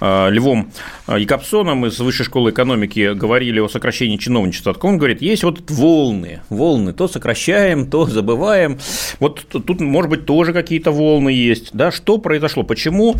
[0.00, 0.70] э, Львом
[1.06, 4.76] Якобсоном из Высшей школы экономики говорили о сокращении чиновничества.
[4.82, 6.17] Он говорит, есть вот волны,
[6.48, 8.78] волны, то сокращаем, то забываем.
[9.20, 12.62] Вот тут, может быть, тоже какие-то волны есть, да, что произошло?
[12.62, 13.14] Почему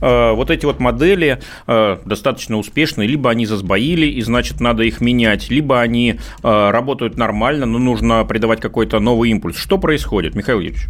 [0.00, 5.00] э, вот эти вот модели э, достаточно успешные, либо они засбоили, и значит, надо их
[5.00, 9.56] менять, либо они э, работают нормально, но нужно придавать какой-то новый импульс.
[9.56, 10.86] Что происходит, Михаил Юрьевич?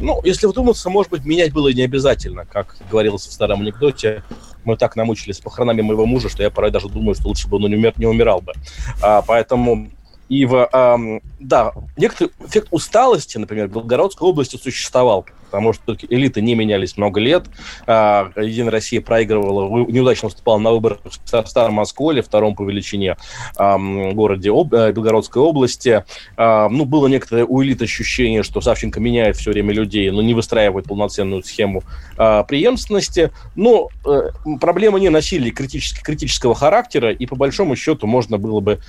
[0.00, 2.44] Ну, если вдуматься, может быть, менять было не обязательно.
[2.44, 4.22] Как говорилось в старом анекдоте,
[4.64, 7.70] мы так намучились похоронами моего мужа, что я порой даже думаю, что лучше бы он
[7.70, 8.52] не, умер, не умирал бы.
[9.00, 9.88] А, поэтому
[10.28, 16.42] и в, эм, да, некоторый эффект усталости, например, в Белгородской области существовал потому что элиты
[16.42, 17.46] не менялись много лет.
[17.86, 23.16] А, Единая Россия проигрывала, неудачно выступала на выборах в Старом Осколе, втором по величине
[23.56, 26.04] городе э, Белгородской области.
[26.36, 30.34] А, ну, было некоторое у элит ощущение, что Савченко меняет все время людей, но не
[30.34, 31.82] выстраивает полноценную схему
[32.16, 33.30] а, преемственности.
[33.54, 34.30] Но э,
[34.60, 38.80] проблемы не носили критического характера, и по большому счету можно было бы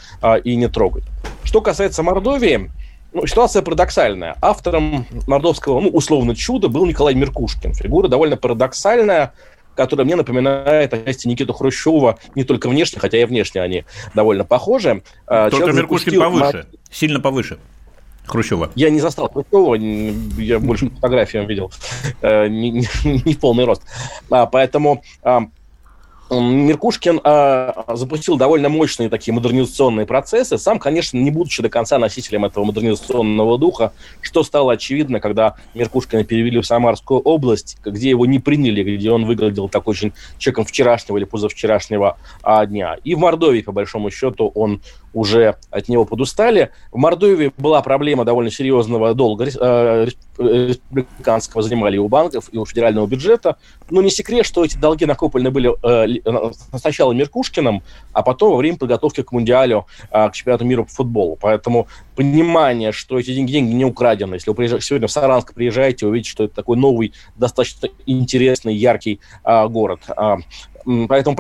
[0.44, 1.04] и не трогать.
[1.44, 2.70] Что касается Мордовии,
[3.18, 4.36] ну, ситуация парадоксальная.
[4.42, 7.74] Автором мордовского, ну, условно, чуда был Николай Меркушкин.
[7.74, 9.34] Фигура довольно парадоксальная,
[9.74, 15.02] которая мне напоминает отчасти Никиту Хрущева не только внешне, хотя и внешне они довольно похожи.
[15.26, 16.66] А, только Человек Меркушкин повыше, на...
[16.92, 17.58] сильно повыше.
[18.28, 18.70] Хрущева.
[18.76, 19.74] Я не застал Хрущева,
[20.40, 21.72] я больше фотографиям видел,
[22.22, 23.82] э, не, не, не в полный рост.
[24.30, 25.02] А, поэтому
[26.30, 32.46] Меркушкин э, запустил довольно мощные такие модернизационные процессы, сам, конечно, не будучи до конца носителем
[32.46, 38.40] этого модернизационного духа, что стало очевидно, когда Меркушкина перевели в Самарскую область, где его не
[38.40, 42.98] приняли, где он выглядел так очень человеком вчерашнего или позавчерашнего а, дня.
[43.04, 44.82] И в Мордовии, по большому счету, он
[45.18, 46.70] уже от него подустали.
[46.92, 52.66] В Мордовии была проблема довольно серьезного долга э, республиканского, занимали и у банков, и у
[52.66, 53.58] федерального бюджета.
[53.90, 56.20] Но не секрет, что эти долги накоплены были э,
[56.78, 57.82] сначала Меркушкиным,
[58.14, 61.36] а потом во время подготовки к Мундиалю, э, к чемпионату мира по футболу.
[61.42, 64.36] Поэтому понимание, что эти деньги, деньги не украдены.
[64.36, 69.20] Если вы приезжаете, сегодня в Саранск приезжаете, увидите, что это такой новый, достаточно интересный, яркий
[69.44, 70.02] город.
[70.86, 71.36] Поэтому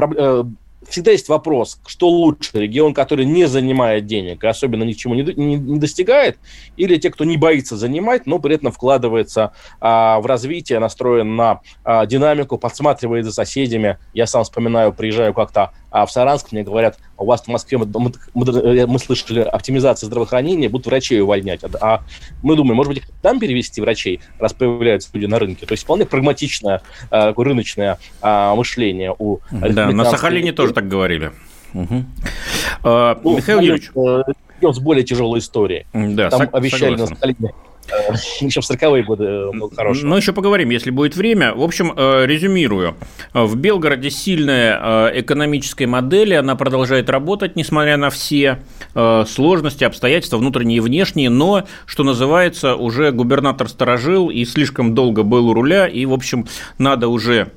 [0.89, 5.55] всегда есть вопрос, что лучше, регион, который не занимает денег и особенно ни не, не,
[5.55, 6.37] не достигает,
[6.75, 11.61] или те, кто не боится занимать, но при этом вкладывается а, в развитие, настроен на
[11.83, 13.97] а, динамику, подсматривает за соседями.
[14.13, 15.71] Я сам вспоминаю, приезжаю как-то
[16.01, 20.69] а в Саранск, мне говорят, у вас в Москве, мы, мы, мы слышали, оптимизация здравоохранения,
[20.69, 21.63] будут врачей увольнять.
[21.63, 22.03] А, а
[22.43, 25.65] мы думаем, может быть, там перевести врачей, раз появляются люди на рынке.
[25.65, 31.31] То есть вполне прагматичное, а, рыночное а, мышление у Да, на Сахалине тоже так говорили.
[31.73, 32.05] Угу.
[32.83, 33.91] А, ну, Михаил Юрьевич.
[33.95, 35.85] Э, с более тяжелой историей.
[35.93, 37.01] Да, Там обещали согласен.
[37.01, 37.53] на Сахалине
[37.89, 40.03] Э, еще в 40-е годы э, был хороший.
[40.03, 41.53] Ну, еще поговорим, если будет время.
[41.53, 42.95] В общем, э, резюмирую.
[43.33, 48.59] В Белгороде сильная экономическая модель, она продолжает работать, несмотря на все
[48.93, 55.49] сложности, обстоятельства, внутренние и внешние, но, что называется, уже губернатор сторожил и слишком долго был
[55.49, 56.47] у руля, и, в общем,
[56.77, 57.49] надо уже Э,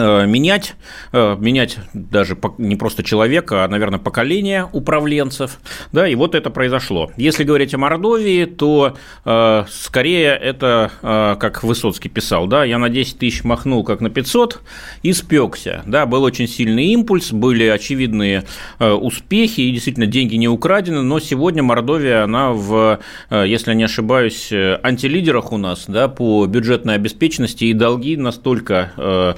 [0.00, 0.74] менять,
[1.12, 5.58] э, менять даже не просто человека, а, наверное, поколение управленцев,
[5.92, 7.10] да, и вот это произошло.
[7.16, 12.88] Если говорить о Мордовии, то э, скорее это, э, как Высоцкий писал, да, я на
[12.88, 14.60] 10 тысяч махнул как на 500
[15.02, 18.44] и спекся, да, был очень сильный импульс, были очевидные
[18.78, 23.84] э, успехи, и действительно деньги не украдены, но сегодня Мордовия, она в, э, если не
[23.84, 29.34] ошибаюсь, э, антилидерах у нас, да, по бюджетной обеспеченности, и долги настолько э,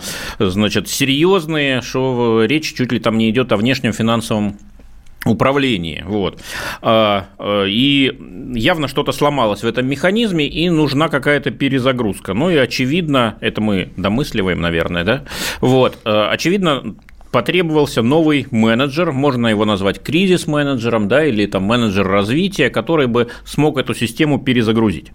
[0.51, 4.59] значит, серьезные, что речь чуть ли там не идет о внешнем финансовом
[5.25, 6.05] управлении.
[6.07, 6.41] Вот.
[6.81, 8.17] А, а, и
[8.55, 12.35] явно что-то сломалось в этом механизме, и нужна какая-то перезагрузка.
[12.35, 15.25] Ну и очевидно, это мы домысливаем, наверное, да?
[15.61, 15.99] Вот.
[16.05, 16.97] А, очевидно,
[17.39, 23.79] потребовался новый менеджер, можно его назвать кризис-менеджером, да, или там менеджер развития, который бы смог
[23.79, 25.13] эту систему перезагрузить.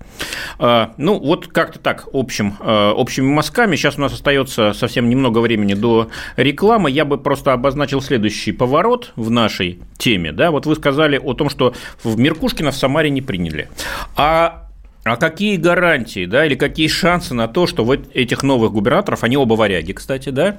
[0.58, 3.76] А, ну, вот как-то так, общим, а, общими мазками.
[3.76, 6.08] Сейчас у нас остается совсем немного времени до
[6.38, 6.90] рекламы.
[6.90, 10.32] Я бы просто обозначил следующий поворот в нашей теме.
[10.32, 10.52] Да?
[10.52, 11.74] Вот вы сказали о том, что
[12.06, 13.68] в Меркушкина в Самаре не приняли.
[14.16, 14.70] А
[15.04, 19.36] а какие гарантии, да, или какие шансы на то, что вот этих новых губернаторов, они
[19.36, 20.56] оба варяги, кстати, да,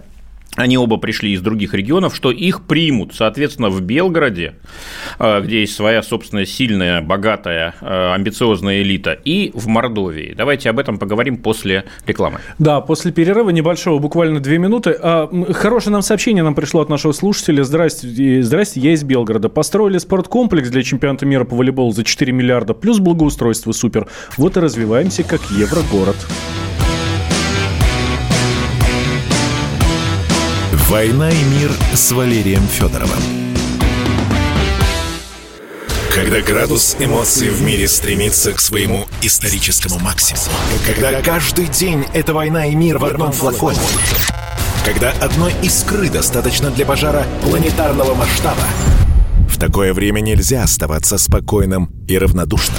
[0.56, 4.54] они оба пришли из других регионов, что их примут, соответственно, в Белгороде,
[5.18, 10.34] э, где есть своя собственная сильная, богатая, э, амбициозная элита, и в Мордовии.
[10.36, 12.38] Давайте об этом поговорим после рекламы.
[12.58, 14.96] Да, после перерыва небольшого, буквально две минуты.
[15.00, 17.64] А, хорошее нам сообщение нам пришло от нашего слушателя.
[17.64, 19.48] Здрасте, здрасте, я из Белгорода.
[19.48, 24.06] Построили спорткомплекс для чемпионата мира по волейболу за 4 миллиарда, плюс благоустройство супер.
[24.36, 26.16] Вот и развиваемся как еврогород.
[30.88, 33.18] «Война и мир» с Валерием Федоровым.
[36.14, 40.44] Когда градус эмоций в мире стремится к своему историческому максимуму.
[40.86, 43.78] Когда каждый день это война и мир в одном флаконе.
[44.84, 48.62] Когда одной искры достаточно для пожара планетарного масштаба.
[49.48, 52.78] В такое время нельзя оставаться спокойным и равнодушным.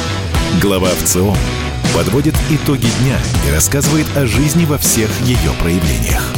[0.59, 1.37] Глава ВЦИОМ
[1.95, 6.33] подводит итоги дня и рассказывает о жизни во всех ее проявлениях.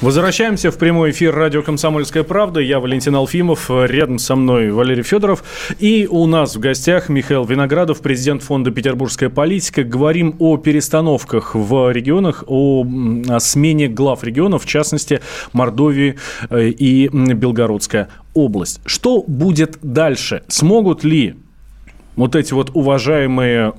[0.00, 2.60] Возвращаемся в прямой эфир радио «Комсомольская правда».
[2.60, 5.42] Я Валентин Алфимов, рядом со мной Валерий Федоров.
[5.80, 9.82] И у нас в гостях Михаил Виноградов, президент фонда «Петербургская политика».
[9.82, 12.86] Говорим о перестановках в регионах, о,
[13.28, 15.20] о смене глав регионов, в частности,
[15.52, 16.14] Мордовии
[16.48, 18.80] э, и Белгородская область.
[18.86, 20.44] Что будет дальше?
[20.46, 21.34] Смогут ли
[22.18, 23.72] вот эти вот уважаемые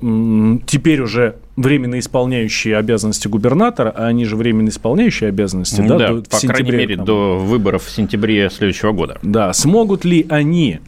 [0.66, 6.22] теперь уже временно исполняющие обязанности губернатора, а они же временно исполняющие обязанности, да, да до,
[6.22, 9.18] по крайней мере, там, до выборов в сентябре следующего года.
[9.22, 10.80] Да, смогут ли они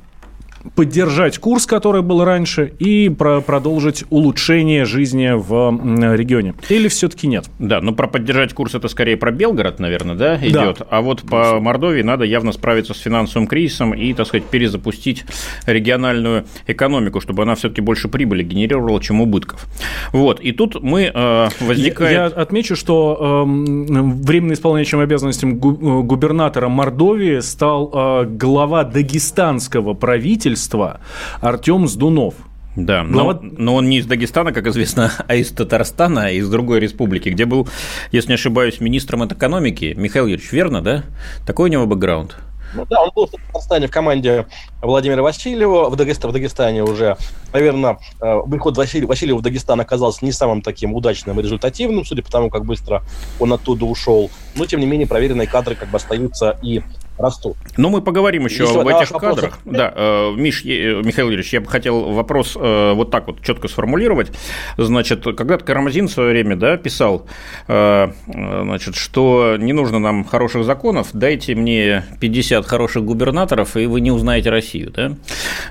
[0.74, 6.54] поддержать курс, который был раньше, и про продолжить улучшение жизни в регионе?
[6.68, 7.46] Или все-таки нет?
[7.58, 10.78] Да, но про поддержать курс это скорее про Белгород, наверное, да, идет.
[10.78, 10.86] Да.
[10.90, 15.24] А вот по Мордовии надо явно справиться с финансовым кризисом и, так сказать, перезапустить
[15.66, 19.66] региональную экономику, чтобы она все-таки больше прибыли генерировала, чем убытков.
[20.12, 22.12] Вот, и тут мы э, возникает...
[22.12, 30.51] Я, я отмечу, что э, временно исполняющим обязанностям губернатора Мордовии стал э, глава дагестанского правительства,
[30.52, 31.00] правительства
[31.40, 32.34] Артем Сдунов.
[32.74, 36.80] Да, но, но он не из Дагестана, как известно, а из Татарстана, а из другой
[36.80, 37.68] республики, где был,
[38.12, 39.94] если не ошибаюсь, министром экономики.
[39.96, 41.04] Михаил Юрьевич, верно, да?
[41.46, 42.36] Такой у него бэкграунд.
[42.74, 44.46] Ну да, он был в Татарстане в команде
[44.80, 47.18] Владимира Васильева, в, Дагестане, в Дагестане уже,
[47.52, 52.30] наверное, выход Василь, Васильева в Дагестан оказался не самым таким удачным и результативным, судя по
[52.30, 53.02] тому, как быстро
[53.38, 54.30] он оттуда ушел.
[54.54, 56.80] Но, тем не менее, проверенные кадры как бы остаются и
[57.22, 57.56] растут.
[57.76, 59.58] Ну, мы поговорим еще Если об этих кадрах.
[59.64, 63.68] Да, э, Миш, э, Михаил Юрьевич, я бы хотел вопрос э, вот так вот четко
[63.68, 64.30] сформулировать.
[64.76, 67.26] Значит, когда-то Карамазин в свое время да, писал,
[67.66, 74.10] значит, что не нужно нам хороших законов, дайте мне 50 хороших губернаторов, и вы не
[74.10, 74.90] узнаете Россию.
[74.90, 75.12] Да?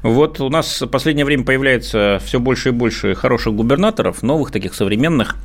[0.03, 4.73] Вот у нас в последнее время появляется все больше и больше хороших губернаторов, новых таких
[4.73, 5.35] современных.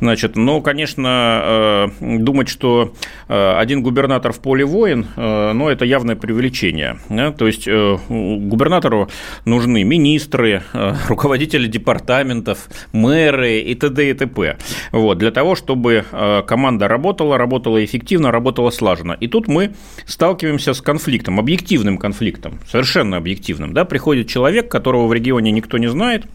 [0.00, 2.92] Значит, но, конечно, думать, что
[3.28, 5.06] один губернатор в поле воин,
[5.54, 6.98] но это явное преувеличение.
[7.08, 7.32] Да?
[7.32, 9.08] То есть э, губернатору
[9.44, 14.10] нужны министры, э, руководители департаментов, мэры и т.д.
[14.10, 14.58] и т.п.
[14.92, 19.12] Вот, для того, чтобы э, команда работала, работала эффективно, работала слаженно.
[19.12, 19.74] И тут мы
[20.06, 23.72] сталкиваемся с конфликтом, объективным конфликтом, совершенно объективным.
[23.72, 23.84] Да?
[23.84, 26.26] Приходит человек, которого в регионе никто не знает,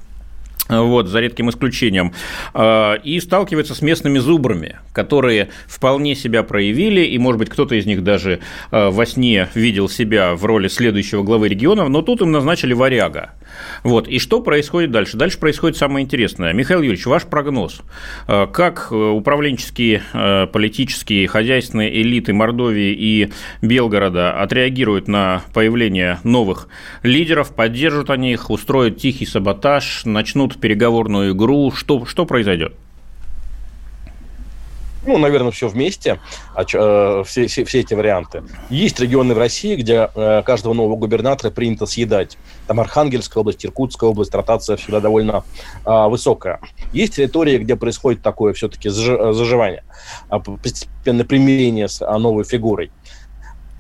[0.70, 2.14] вот, за редким исключением,
[2.54, 7.86] а, и сталкивается с местными зубрами, которые вполне себя проявили, и, может быть, кто-то из
[7.86, 8.40] них даже
[8.72, 13.32] а, во сне видел себя в роли следующего главы региона, но тут им назначили варяга.
[13.84, 15.18] Вот, и что происходит дальше?
[15.18, 16.54] Дальше происходит самое интересное.
[16.54, 17.82] Михаил Юрьевич, ваш прогноз.
[18.28, 20.04] А, как э, управленческие,
[20.52, 23.32] политические, хозяйственные элиты Мордовии и
[23.62, 26.68] Белгорода отреагируют на появление новых
[27.04, 32.74] лидеров, поддержат они их, устроят тихий саботаж, начнут переговорную игру, что, что произойдет?
[35.10, 36.20] ну, наверное, все вместе,
[36.54, 38.44] а, э, все, все, все эти варианты.
[38.70, 42.38] Есть регионы в России, где э, каждого нового губернатора принято съедать.
[42.68, 45.44] Там Архангельская область, Иркутская область, ротация всегда довольно
[45.86, 46.60] э, высокая.
[46.94, 49.84] Есть территории, где происходит такое все-таки заживание,
[50.30, 52.92] э, постепенное примирение с э, новой фигурой.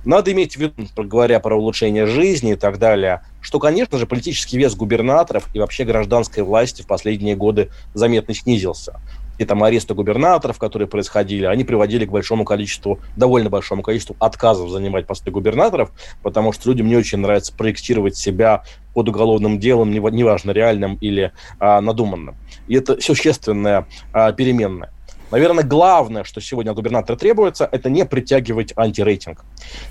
[0.06, 4.58] Надо иметь в виду, говоря про улучшение жизни и так далее, что, конечно же, политический
[4.58, 9.00] вес губернаторов и вообще гражданской власти в последние годы заметно снизился
[9.40, 14.70] и там аресты губернаторов, которые происходили, они приводили к большому количеству, довольно большому количеству отказов
[14.70, 15.92] занимать посты губернаторов,
[16.22, 21.80] потому что людям не очень нравится проектировать себя под уголовным делом, неважно, реальным или а,
[21.80, 22.36] надуманным.
[22.68, 24.92] И это существенная а, переменная.
[25.32, 29.44] Наверное, главное, что сегодня от губернатора требуется, это не притягивать антирейтинг.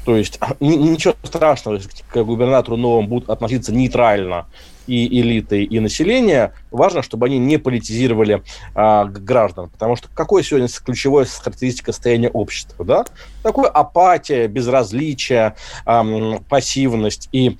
[0.04, 4.46] То есть ничего страшного, если к губернатору новому будут относиться нейтрально
[4.88, 8.42] и элиты, и население, важно, чтобы они не политизировали
[8.74, 9.68] а, граждан.
[9.68, 12.84] Потому что какое сегодня ключевое характеристика состояния общества?
[12.84, 13.04] Да?
[13.42, 16.04] Такое апатия, безразличие, а,
[16.48, 17.58] пассивность и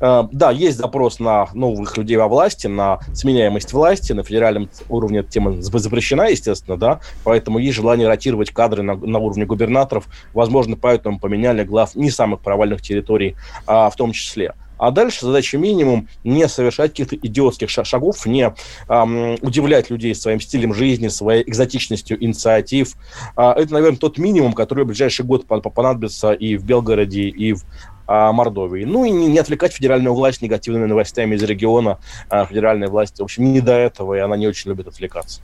[0.00, 4.12] да, есть запрос на новых людей во власти, на сменяемость власти.
[4.12, 9.18] На федеральном уровне эта тема запрещена, естественно, да, поэтому есть желание ротировать кадры на, на
[9.18, 10.06] уровне губернаторов.
[10.34, 13.36] Возможно, поэтому поменяли глав не самых провальных территорий
[13.66, 14.54] а, в том числе.
[14.78, 18.54] А дальше задача минимум не совершать каких-то идиотских шагов, не
[18.88, 22.94] эм, удивлять людей своим стилем жизни, своей экзотичностью инициатив.
[23.34, 27.64] А, это, наверное, тот минимум, который в ближайший год понадобится и в Белгороде, и в
[28.08, 28.84] а, Мордовии.
[28.84, 31.98] Ну и не, отвлекать федеральную власть негативными новостями из региона.
[32.30, 32.48] А,
[32.88, 35.42] власть, в общем, не до этого, и она не очень любит отвлекаться.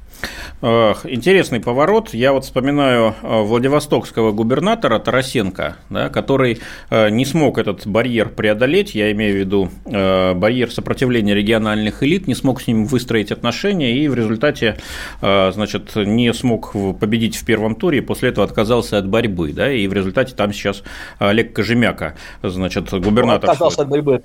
[0.62, 2.14] Интересный поворот.
[2.14, 6.60] Я вот вспоминаю а, Владивостокского губернатора Тарасенко, да, который
[6.90, 12.62] не смог этот барьер преодолеть, я имею в виду барьер сопротивления региональных элит, не смог
[12.62, 14.78] с ним выстроить отношения и в результате
[15.20, 19.52] значит, не смог победить в первом туре, после этого отказался от борьбы.
[19.52, 20.82] Да, и в результате там сейчас
[21.18, 22.16] Олег Кожемяка
[22.54, 23.50] значит, губернатор...
[23.50, 24.22] Отказался от борьбы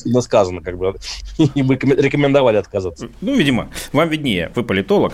[0.00, 0.94] сильно сказано, как бы,
[1.54, 3.08] и мы рекомендовали отказаться.
[3.20, 5.12] Ну, видимо, вам виднее, вы политолог.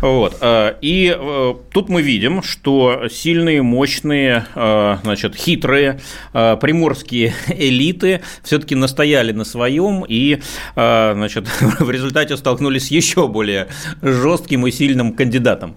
[0.00, 0.38] Вот.
[0.40, 6.00] Э, и э, тут мы видим, что сильные, мощные, э, значит, хитрые
[6.32, 10.40] приморские элиты все-таки настояли на своем и,
[10.74, 11.46] значит,
[11.80, 13.68] в результате столкнулись с еще более
[14.02, 15.76] жестким и сильным кандидатом.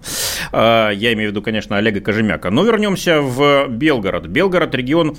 [0.52, 2.50] Я имею в виду, конечно, Олега Кожемяка.
[2.50, 4.26] Но вернемся в Белгород.
[4.26, 5.16] Белгород– регион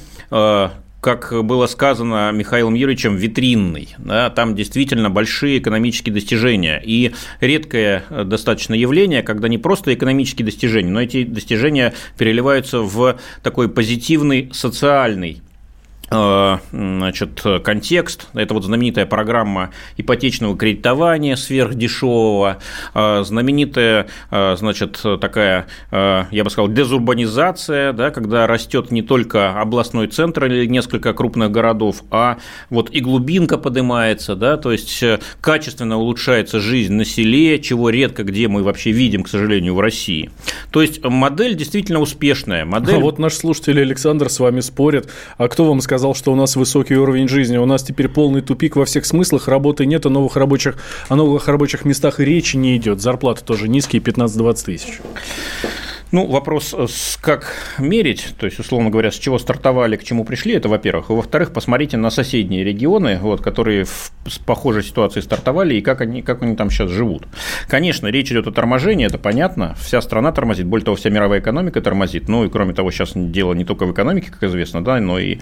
[1.04, 3.90] как было сказано Михаилом Юрьевичем, витринный.
[4.00, 6.82] Да, там действительно большие экономические достижения.
[6.84, 13.20] И редкое э, достаточно явление, когда не просто экономические достижения, но эти достижения переливаются в
[13.44, 15.43] такой позитивный социальный
[16.72, 18.28] значит, контекст.
[18.34, 22.58] Это вот знаменитая программа ипотечного кредитования сверхдешевого,
[22.94, 30.08] э, знаменитая, э, значит, такая, я бы сказал, дезурбанизация, да, когда растет не только областной
[30.08, 32.38] центр или несколько крупных городов, а
[32.70, 35.04] вот и глубинка поднимается, да, то есть
[35.42, 40.30] качественно улучшается жизнь на селе, чего редко где мы вообще видим, к сожалению, в России.
[40.72, 42.66] То есть модель действительно успешная.
[42.66, 42.96] Модель...
[42.96, 45.10] А вот наш слушатель Александр с вами спорит.
[45.38, 48.42] А кто вам сказал, сказал, что у нас высокий уровень жизни, у нас теперь полный
[48.42, 50.76] тупик во всех смыслах, работы нет, о новых рабочих,
[51.08, 55.00] о новых рабочих местах и речи не идет, зарплаты тоже низкие, 15-20 тысяч.
[56.14, 56.86] Ну, вопрос, э,
[57.22, 61.10] как мерить, то есть, условно говоря, с чего стартовали, к чему пришли, это во-первых.
[61.10, 64.12] Во-вторых, посмотрите на соседние регионы, вот, которые в
[64.46, 67.26] похожей ситуации стартовали, и как они, как они там сейчас живут.
[67.68, 71.82] Конечно, речь идет о торможении, это понятно, вся страна тормозит, более того, вся мировая экономика
[71.82, 75.18] тормозит, ну и кроме того, сейчас дело не только в экономике, как известно, да, но
[75.18, 75.40] и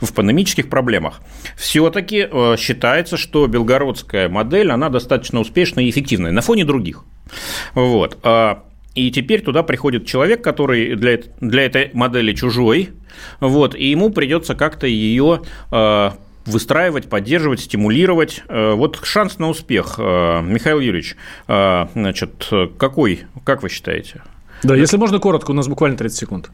[0.00, 1.20] в пандемических проблемах.
[1.58, 7.04] Все-таки э, считается, что белгородская модель, она достаточно успешная и эффективная на фоне других.
[7.74, 8.16] Вот.
[8.96, 12.90] И теперь туда приходит человек, который для, для этой модели чужой,
[13.40, 16.10] вот, и ему придется как-то ее э,
[16.46, 18.42] выстраивать, поддерживать, стимулировать.
[18.48, 21.14] Э, вот шанс на успех, э, Михаил Юрьевич,
[21.46, 24.22] значит, какой, как вы считаете?
[24.62, 26.50] Да, если можно коротко, у нас буквально 30 секунд.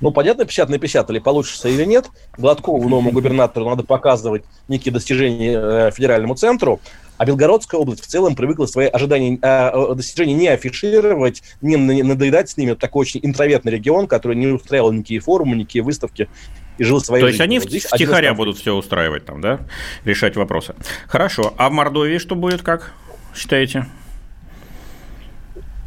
[0.00, 2.06] Ну, понятно, 50 на 50, или получится, или нет.
[2.38, 6.80] Гладкову, новому губернатору, надо показывать некие достижения федеральному центру.
[7.20, 12.56] А Белгородская область в целом привыкла свои ожидания, э, достижения не афишировать, не надоедать с
[12.56, 12.70] ними.
[12.70, 16.30] Это такой очень интровертный регион, который не устраивал никакие форумы, никакие выставки
[16.78, 19.60] и жил своей То есть они здесь втихаря будут все устраивать там, да?
[20.06, 20.74] Решать вопросы.
[21.08, 21.52] Хорошо.
[21.58, 22.94] А в Мордовии что будет, как
[23.36, 23.84] считаете?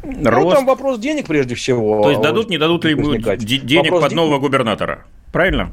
[0.04, 0.54] Ну, Рост.
[0.54, 2.00] там вопрос денег прежде всего.
[2.04, 5.04] То есть дадут, не дадут ли денег вопрос под нового губернатора?
[5.32, 5.72] Правильно?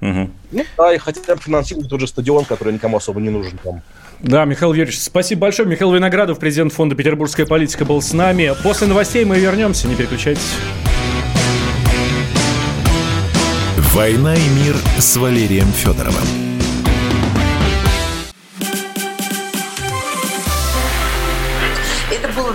[0.00, 0.30] Угу.
[0.52, 3.82] Ну да, и хотя бы финансируют тот же стадион, который никому особо не нужен там
[4.22, 5.68] Да, Михаил Юрьевич, спасибо большое.
[5.68, 8.52] Михаил Виноградов, президент фонда «Петербургская политика» был с нами.
[8.62, 10.42] После новостей мы вернемся, не переключайтесь.
[13.92, 16.51] «Война и мир» с Валерием Федоровым.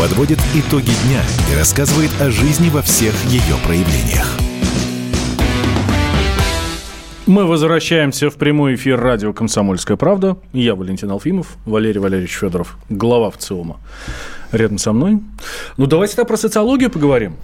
[0.00, 1.22] подводит итоги дня
[1.52, 4.34] и рассказывает о жизни во всех ее проявлениях.
[7.26, 10.38] Мы возвращаемся в прямой эфир радио «Комсомольская правда».
[10.54, 13.76] Я Валентин Алфимов, Валерий Валерьевич Федоров, глава ВЦИОМа.
[14.52, 15.20] Рядом со мной.
[15.76, 17.36] Ну, давайте тогда про социологию поговорим.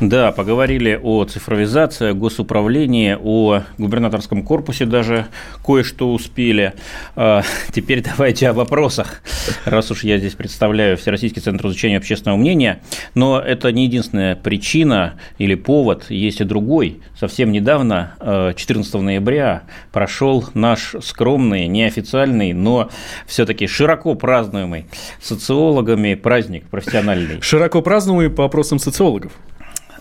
[0.00, 5.26] Да, поговорили о цифровизации, о госуправлении, о губернаторском корпусе даже
[5.64, 6.74] кое-что успели.
[7.14, 7.42] А,
[7.72, 9.22] теперь давайте о вопросах,
[9.64, 12.80] раз уж я здесь представляю Всероссийский центр изучения общественного мнения.
[13.14, 17.00] Но это не единственная причина или повод, есть и другой.
[17.16, 18.14] Совсем недавно,
[18.56, 22.90] 14 а, ноября, прошел наш скромный, неофициальный, но
[23.26, 24.86] все-таки широко празднуемый
[25.22, 27.40] социологами праздник профессиональный.
[27.40, 29.30] Широко празднуемый по опросам социологов.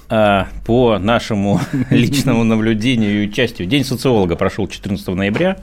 [0.10, 1.60] А, по нашему
[1.92, 3.68] личному наблюдению и участию.
[3.68, 5.58] День социолога прошел 14 ноября,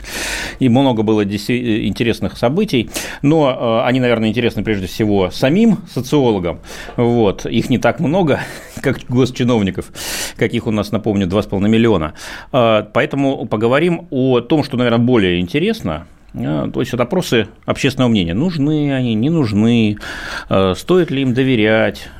[0.60, 2.88] и много было интересных событий,
[3.20, 6.60] но а, они, наверное, интересны прежде всего самим социологам.
[6.96, 7.46] Вот.
[7.46, 8.38] Их не так много,
[8.80, 9.86] как госчиновников,
[10.36, 12.14] каких у нас, напомню, 2,5 миллиона.
[12.52, 18.34] А, поэтому поговорим о том, что, наверное, более интересно, то есть вот опросы общественного мнения,
[18.34, 19.98] нужны они, не нужны,
[20.46, 22.08] стоит ли им доверять,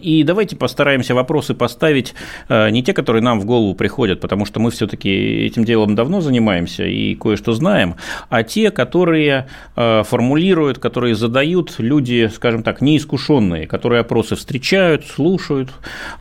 [0.00, 2.14] и давайте постараемся вопросы поставить
[2.48, 5.10] э, не те, которые нам в голову приходят, потому что мы все-таки
[5.46, 7.96] этим делом давно занимаемся и кое-что знаем,
[8.28, 15.70] а те, которые э, формулируют, которые задают люди, скажем так, неискушенные, которые опросы встречают, слушают,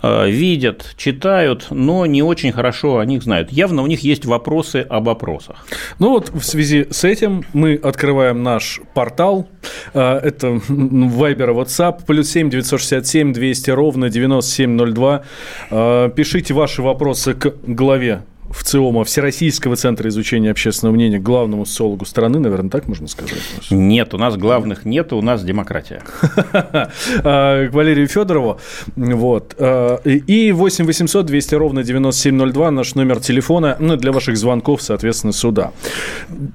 [0.01, 3.51] видят, читают, но не очень хорошо о них знают.
[3.51, 5.65] Явно у них есть вопросы об опросах.
[5.99, 9.47] Ну вот в связи с этим мы открываем наш портал.
[9.93, 15.23] Это Viber, WhatsApp, плюс 7 967 7 200 ровно 9702.
[15.71, 18.21] А, пишите ваши вопросы к главе
[18.51, 23.33] в ЦИОМа, Всероссийского центра изучения общественного мнения, главному социологу страны, наверное, так можно сказать?
[23.69, 26.01] Нет, у нас главных нет, у нас демократия.
[27.23, 28.59] А, к Валерию Федорову.
[28.95, 29.55] Вот.
[29.57, 35.33] А, и 8 800 200 ровно 9702 наш номер телефона ну, для ваших звонков, соответственно,
[35.33, 35.71] сюда.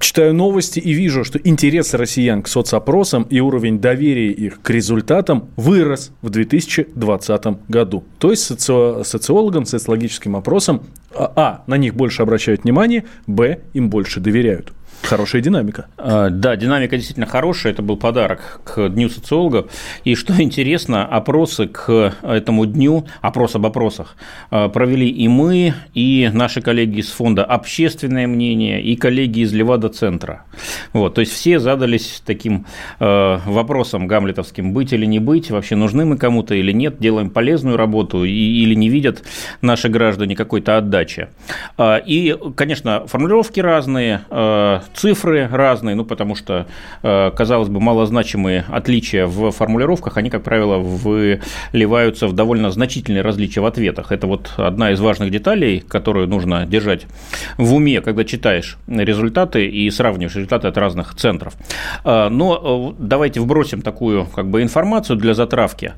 [0.01, 5.49] Читаю новости и вижу, что интерес россиян к соцопросам и уровень доверия их к результатам
[5.57, 8.05] вырос в 2020 году.
[8.19, 9.05] То есть соци...
[9.05, 10.83] социологам, социологическим опросам
[11.15, 14.73] а, а, на них больше обращают внимание, б, им больше доверяют.
[15.05, 15.87] Хорошая динамика.
[15.99, 17.73] А, да, динамика действительно хорошая.
[17.73, 19.71] Это был подарок к Дню социологов.
[20.05, 24.17] И что интересно, опросы к этому дню, опрос об опросах,
[24.51, 30.45] а, провели и мы, и наши коллеги из фонда «Общественное мнение», и коллеги из Левада-центра.
[30.93, 32.67] Вот, то есть все задались таким
[32.99, 37.77] а, вопросом гамлетовским, быть или не быть, вообще нужны мы кому-то или нет, делаем полезную
[37.77, 39.23] работу или не видят
[39.61, 41.29] наши граждане какой-то отдачи.
[41.81, 44.23] И, конечно, формулировки разные,
[44.95, 46.67] цифры разные, ну, потому что,
[47.03, 53.61] э, казалось бы, малозначимые отличия в формулировках, они, как правило, выливаются в довольно значительные различия
[53.61, 54.13] в ответах.
[54.13, 57.07] Это вот одна из важных деталей, которую нужно держать
[57.59, 61.55] в уме, когда читаешь результаты и сравниваешь результаты от разных центров.
[62.05, 65.93] Э, но э, давайте вбросим такую как бы информацию для затравки,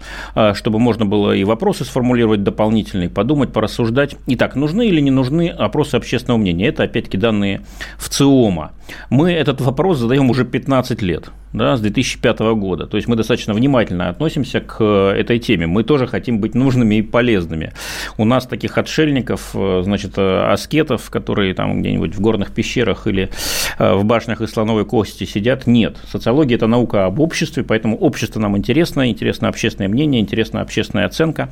[0.55, 4.17] чтобы можно было и вопросы сформулировать дополнительные, подумать, порассуждать.
[4.27, 6.69] Итак, нужны или не нужны опросы общественного мнения?
[6.69, 7.63] Это, опять-таки, данные
[7.99, 8.73] в ЦИОМа.
[9.11, 12.87] Мы этот вопрос задаем уже 15 лет, да, с 2005 года.
[12.87, 15.67] То есть мы достаточно внимательно относимся к этой теме.
[15.67, 17.73] Мы тоже хотим быть нужными и полезными.
[18.19, 23.31] У нас таких отшельников, значит, аскетов, которые там где-нибудь в горных пещерах или
[23.79, 25.97] э, в башнях из слоновой кости сидят, нет.
[26.11, 31.51] Социология– это наука об обществе, поэтому общество нам интересно, интересно общественное мнение, интересна общественная оценка.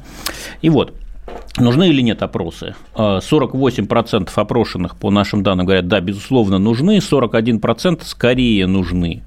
[0.62, 0.95] И вот,
[1.56, 2.74] Нужны или нет опросы?
[2.96, 9.22] 48% а, опрошенных, по нашим данным, говорят, да, безусловно, нужны, 41% скорее нужны.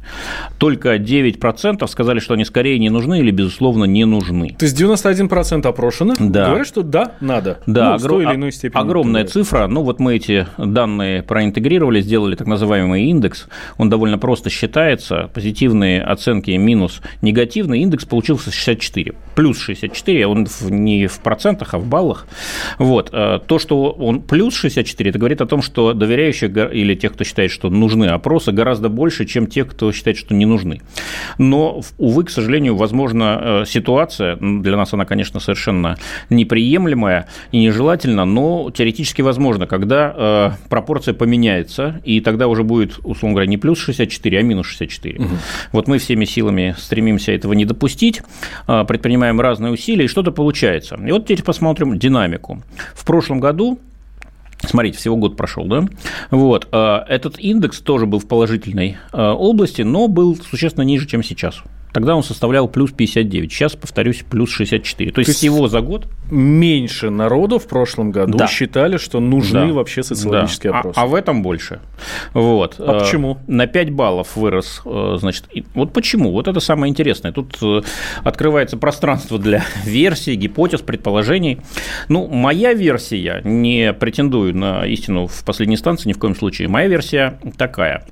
[0.57, 4.55] Только 9% сказали, что они скорее не нужны или, безусловно, не нужны.
[4.59, 6.47] То есть 91% опрошенных да.
[6.47, 7.59] говорят, что да, надо.
[7.65, 8.07] Да, ну, огр...
[8.07, 8.81] в той или иной степени.
[8.81, 9.67] Огромная цифра.
[9.67, 13.47] Ну, вот мы эти данные проинтегрировали, сделали так называемый индекс.
[13.77, 15.29] Он довольно просто считается.
[15.33, 17.79] Позитивные оценки минус негативный.
[17.79, 19.13] Индекс получился 64.
[19.33, 22.27] Плюс 64, он не в процентах, а в баллах.
[22.77, 23.09] Вот.
[23.13, 27.23] Э, то, что он плюс 64, это говорит о том, что доверяющих или тех, кто
[27.23, 30.81] считает, что нужны опросы, гораздо больше, чем тех, кто считает, что не нужны.
[31.37, 35.97] Но, увы, к сожалению, возможно, э, ситуация, для нас она, конечно, совершенно
[36.29, 43.35] неприемлемая и нежелательна, но теоретически возможно, когда э, пропорция поменяется, и тогда уже будет, условно
[43.35, 45.19] говоря, не плюс 64, а минус 64.
[45.19, 45.29] Угу.
[45.71, 48.21] Вот мы всеми силами стремимся этого не допустить,
[48.65, 50.99] предпринимаем разные усилия, и что-то получается.
[51.05, 52.61] И вот теперь посмотрим динамику.
[52.93, 53.79] В прошлом году
[54.65, 55.85] Смотрите, всего год прошел, да?
[56.31, 56.67] Вот.
[56.71, 61.61] Э, этот индекс тоже был в положительной э, области, но был существенно ниже, чем сейчас.
[61.93, 65.11] Тогда он составлял плюс 59, сейчас, повторюсь, плюс 64.
[65.11, 68.47] То есть, То есть всего за год меньше народу в прошлом году да.
[68.47, 69.73] считали, что нужны да.
[69.73, 70.79] вообще социологические да.
[70.79, 70.99] опросы.
[70.99, 71.79] А, а в этом больше.
[72.33, 72.75] Вот.
[72.79, 73.37] А почему?
[73.47, 76.31] Э, на 5 баллов вырос, э, значит, вот почему?
[76.31, 77.31] Вот это самое интересное.
[77.31, 77.81] Тут э,
[78.23, 81.59] открывается пространство для версий, гипотез, предположений.
[82.09, 86.87] Ну, моя версия, не претендую на истину в последней инстанции ни в коем случае, моя
[86.87, 88.05] версия такая.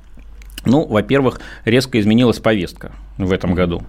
[0.66, 3.84] Ну, во-первых, резко изменилась повестка в этом году.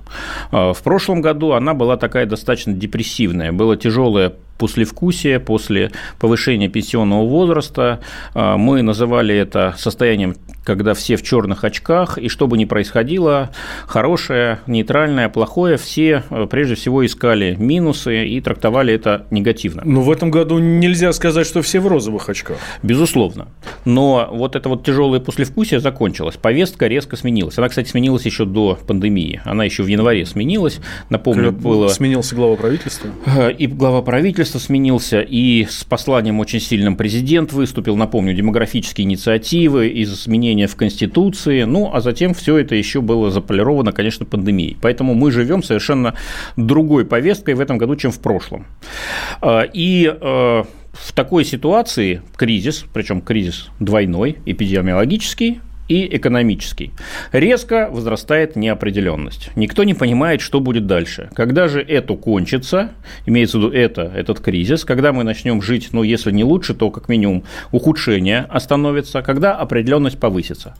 [0.51, 3.53] В прошлом году она была такая достаточно депрессивная.
[3.53, 8.01] Было тяжелое послевкусие после повышения пенсионного возраста.
[8.35, 10.35] А, мы называли это состоянием
[10.66, 13.51] когда все в черных очках, и что бы ни происходило,
[13.87, 19.83] хорошее, нейтральное, плохое, все э, прежде всего искали минусы и трактовали это негативно.
[19.85, 22.59] Но в этом году нельзя сказать, что все в розовых очках.
[22.83, 23.47] Безусловно.
[23.85, 26.37] Но вот это вот тяжелое послевкусие закончилось.
[26.37, 27.57] Повестка резко сменилась.
[27.59, 29.16] Она, кстати, сменилась еще до пандемии.
[29.45, 30.81] Она еще в январе сменилась.
[31.11, 31.89] Напомню, было...
[31.89, 33.11] Сменился глава правительства?
[33.27, 39.91] Э, и глава правительства сменился, и с посланием очень сильным президент выступил, напомню, демографические инициативы,
[40.03, 44.77] изменения в Конституции, ну, а затем все это еще было заполировано, конечно, пандемией.
[44.81, 46.14] Поэтому мы живем совершенно
[46.57, 48.67] другой повесткой в этом году, чем в прошлом.
[49.41, 56.93] А, и а, в такой ситуации кризис, причем кризис двойной, эпидемиологический, и экономический.
[57.32, 59.51] Резко возрастает неопределенность.
[59.57, 61.30] Никто не понимает, что будет дальше.
[61.34, 62.91] Когда же это кончится,
[63.26, 66.91] имеется в виду это, этот кризис, когда мы начнем жить, ну, если не лучше, то
[66.91, 70.74] как минимум ухудшение остановится, когда определенность повысится.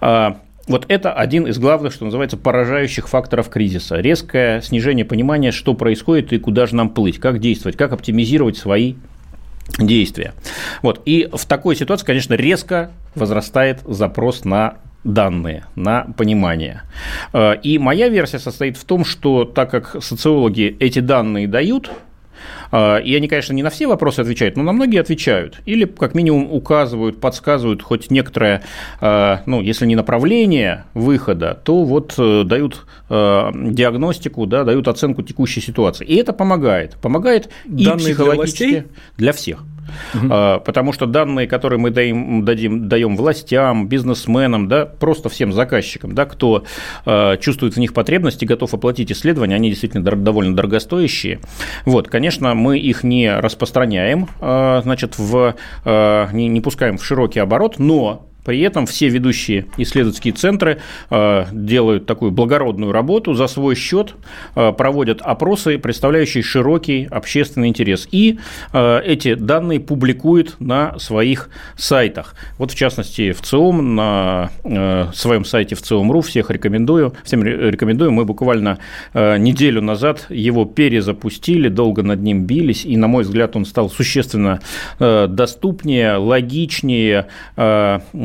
[0.00, 0.38] А,
[0.68, 3.96] вот это один из главных, что называется, поражающих факторов кризиса.
[3.96, 8.94] Резкое снижение понимания, что происходит и куда же нам плыть, как действовать, как оптимизировать свои
[9.78, 10.34] действия.
[10.82, 11.02] Вот.
[11.06, 16.82] И в такой ситуации, конечно, резко возрастает запрос на данные, на понимание.
[17.32, 21.90] Э, и моя версия состоит в том, что так как социологи эти данные дают,
[22.72, 25.60] и они, конечно, не на все вопросы отвечают, но на многие отвечают.
[25.66, 28.62] Или, как минимум, указывают, подсказывают хоть некоторое,
[29.00, 35.22] а, ну, если не направление выхода, то вот э, дают а, диагностику, да, дают оценку
[35.22, 36.06] текущей ситуации.
[36.06, 36.96] И это помогает.
[37.02, 38.84] Помогает и Данные психологически для,
[39.16, 39.64] для всех.
[40.14, 40.28] Угу.
[40.64, 46.24] Потому что данные, которые мы даем, дадим, даем властям, бизнесменам, да, просто всем заказчикам, да,
[46.24, 46.64] кто
[47.04, 51.40] а, чувствует в них потребности, готов оплатить исследования, они действительно довольно дорогостоящие.
[51.84, 57.78] Вот, конечно, мы их не распространяем, а, значит, в, не, не пускаем в широкий оборот,
[57.78, 60.78] но при этом все ведущие исследовательские центры
[61.10, 64.14] э, делают такую благородную работу за свой счет,
[64.56, 68.08] э, проводят опросы, представляющие широкий общественный интерес.
[68.10, 68.38] И
[68.72, 72.34] э, эти данные публикуют на своих сайтах.
[72.58, 74.50] Вот в частности в ЦИОМ, на
[75.14, 78.10] своем сайте в ЦИОМ.ру, всех рекомендую, всем рекомендую.
[78.12, 78.78] Мы буквально
[79.14, 84.60] неделю назад его перезапустили, долго над ним бились, и, на мой взгляд, он стал существенно
[84.98, 87.26] доступнее, логичнее,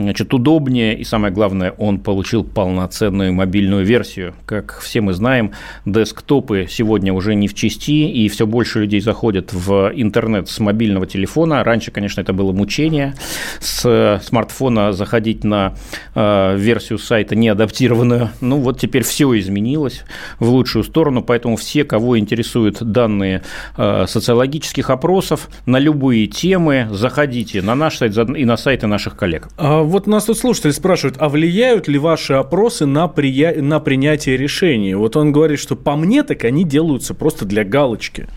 [0.08, 4.34] значит, удобнее и, самое главное, он получил полноценную мобильную версию.
[4.46, 5.52] Как все мы знаем,
[5.86, 11.08] десктопы сегодня уже не в части, и все больше людей заходят в интернет с мобильного
[11.08, 11.62] телефона.
[11.64, 13.16] Раньше, конечно, это было мучение.
[13.60, 15.74] С смартфона заходить на
[16.16, 18.30] э, версию сайта неадаптированную.
[18.40, 20.04] Ну, вот теперь все изменилось
[20.40, 23.44] в лучшую сторону, поэтому все, кого интересуют данные
[23.76, 29.50] э, социологических опросов на любые темы, заходите на наш сайт и на сайты наших коллег.
[29.58, 33.60] А вот нас тут слушатели спрашивают, а влияют ли ваши опросы на, прия...
[33.62, 34.94] на принятие решений?
[34.94, 38.28] Вот он говорит, что по мне так они делаются просто для галочки.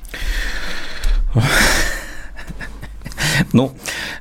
[3.53, 3.73] Ну,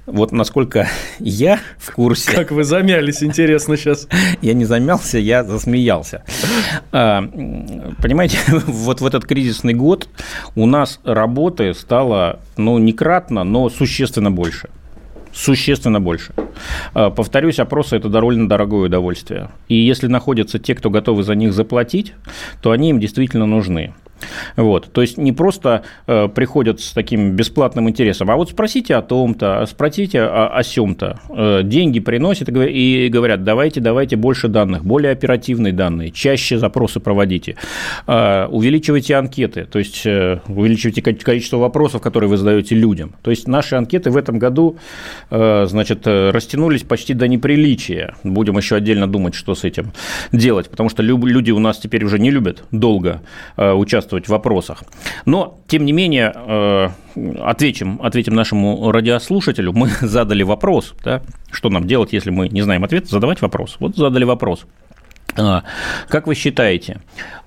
[0.05, 0.87] вот насколько
[1.19, 2.31] я в курсе...
[2.31, 4.07] Как вы замялись, интересно сейчас.
[4.41, 6.23] Я не замялся, я засмеялся.
[6.91, 7.21] А,
[8.01, 10.09] понимаете, вот в этот кризисный год
[10.55, 14.69] у нас работы стало, ну, не кратно, но существенно больше
[15.33, 16.33] существенно больше.
[16.93, 19.49] А, повторюсь, опросы– это довольно дорогое удовольствие.
[19.67, 22.13] И если находятся те, кто готовы за них заплатить,
[22.61, 23.93] то они им действительно нужны.
[24.55, 24.91] Вот.
[24.91, 29.65] То есть не просто э, приходят с таким бесплатным интересом, а вот спросите о том-то,
[29.65, 31.19] спросите о, о сем-то.
[31.29, 37.55] Э, деньги приносят и говорят, давайте, давайте больше данных, более оперативные данные, чаще запросы проводите,
[38.07, 43.15] э, увеличивайте анкеты, то есть э, увеличивайте количество вопросов, которые вы задаете людям.
[43.21, 44.77] То есть наши анкеты в этом году
[45.29, 48.15] э, значит, э, растянулись почти до неприличия.
[48.23, 49.91] Будем еще отдельно думать, что с этим
[50.31, 53.21] делать, потому что люди у нас теперь уже не любят долго
[53.57, 54.83] э, участвовать участвовать в вопросах.
[55.25, 56.89] Но, тем не менее, э,
[57.39, 59.73] ответим, ответим нашему радиослушателю.
[59.73, 63.77] Мы задали вопрос, да, что нам делать, если мы не знаем ответ, задавать вопрос.
[63.79, 64.65] Вот задали вопрос.
[65.37, 65.63] А,
[66.07, 67.01] как вы считаете,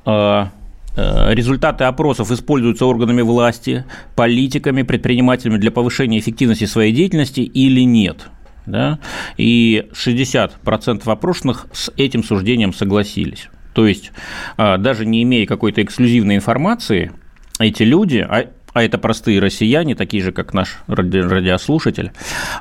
[0.04, 0.48] а,
[0.96, 3.84] э, результаты опросов используются органами власти,
[4.14, 8.28] политиками, предпринимателями для повышения эффективности своей деятельности или нет?
[8.66, 8.98] Да?
[9.38, 13.48] И 60% опрошенных с этим суждением согласились.
[13.72, 14.12] То есть,
[14.56, 17.12] а, даже не имея какой-то эксклюзивной информации,
[17.58, 22.12] эти люди, а, а это простые россияне, такие же, как наш радиослушатель,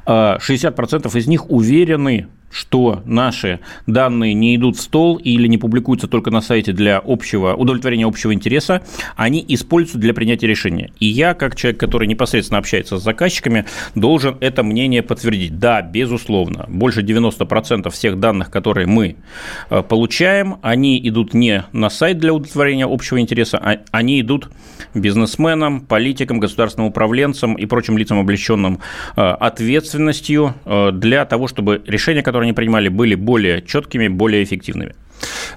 [0.05, 6.08] 60% а, из них уверены что наши данные не идут в стол или не публикуются
[6.08, 8.82] только на сайте для общего, удовлетворения общего интереса,
[9.16, 10.91] они используются для принятия решения.
[10.99, 15.60] И я, как человек, который непосредственно общается с заказчиками, должен это мнение подтвердить.
[15.60, 19.16] Да, безусловно, больше 90% всех данных, которые мы
[19.70, 24.49] э, получаем, они идут не на сайт для удовлетворения общего интереса, а они идут
[24.93, 28.80] бизнесменам, политикам, государственным управленцам и прочим лицам, облеченным
[29.16, 34.44] э, ответственностью э, для того, чтобы решения, которые которые они принимали, были более четкими, более
[34.44, 34.96] эффективными.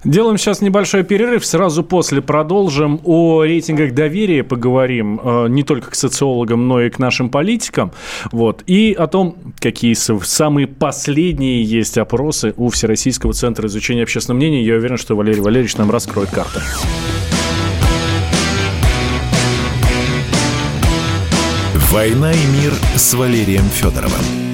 [0.04, 1.46] Делаем сейчас небольшой перерыв.
[1.46, 3.00] Сразу после продолжим.
[3.04, 7.92] О рейтингах доверия поговорим э, не только к социологам, но и к нашим политикам.
[8.30, 8.62] Вот.
[8.66, 14.62] И о том, какие самые последние есть опросы у Всероссийского центра изучения общественного мнения.
[14.62, 16.60] Я уверен, что Валерий Валерьевич нам раскроет карты.
[21.90, 24.53] «Война и мир» с Валерием Федоровым.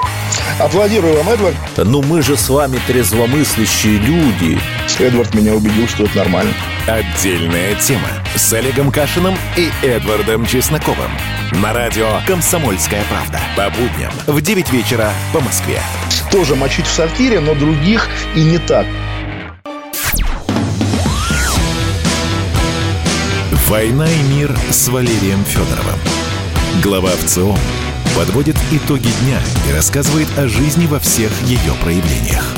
[0.59, 1.55] Аплодирую вам, Эдвард.
[1.77, 4.59] Ну мы же с вами трезвомыслящие люди.
[4.99, 6.53] Эдвард меня убедил, что это нормально.
[6.87, 11.11] Отдельная тема с Олегом Кашиным и Эдвардом Чесноковым.
[11.51, 13.39] На радио «Комсомольская правда».
[13.57, 15.79] По будням в 9 вечера по Москве.
[16.31, 18.85] Тоже мочить в сортире, но других и не так.
[23.67, 25.99] «Война и мир» с Валерием Федоровым.
[26.83, 27.55] Глава ВЦО
[28.21, 32.55] подводит итоги дня и рассказывает о жизни во всех ее проявлениях.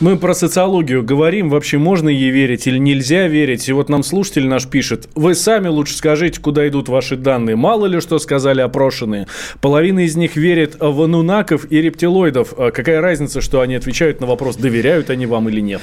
[0.00, 3.70] Мы про социологию говорим, вообще можно ей верить или нельзя верить.
[3.70, 7.56] И вот нам слушатель наш пишет, вы сами лучше скажите, куда идут ваши данные.
[7.56, 9.28] Мало ли что сказали опрошенные.
[9.62, 12.52] Половина из них верит в анунаков и рептилоидов.
[12.58, 15.80] А какая разница, что они отвечают на вопрос, доверяют они вам или нет?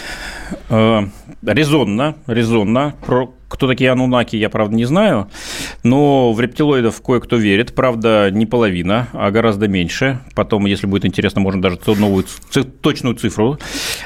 [0.70, 1.00] Э,
[1.42, 2.94] резонно, резонно.
[3.08, 5.30] Про кто такие анунаки, я, правда, не знаю,
[5.84, 10.20] но в рептилоидов кое-кто верит, правда, не половина, а гораздо меньше.
[10.36, 12.26] Потом, если будет интересно, можно даже новую
[12.82, 13.60] точную цифру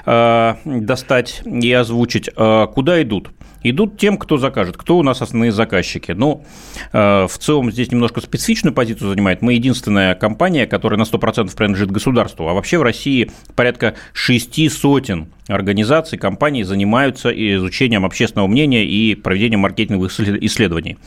[0.06, 2.30] э, достать и озвучить.
[2.36, 3.30] Э, куда идут?
[3.70, 4.78] идут тем, кто закажет.
[4.78, 6.12] Кто у нас основные заказчики?
[6.12, 6.46] Ну,
[6.94, 9.42] э, в целом здесь немножко специфичную позицию занимает.
[9.42, 12.48] Мы единственная компания, которая на 100% принадлежит государству.
[12.48, 19.16] А вообще в России порядка шести сотен организаций, компаний занимаются изучением общественного мнения и
[19.58, 20.98] маркетинговых исследований.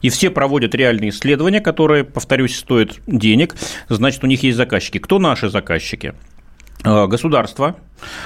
[0.00, 3.54] И все проводят реальные исследования, которые, повторюсь, стоят денег.
[3.88, 4.98] Значит, у них есть заказчики.
[4.98, 6.14] Кто наши заказчики?
[6.84, 7.76] Э, государство,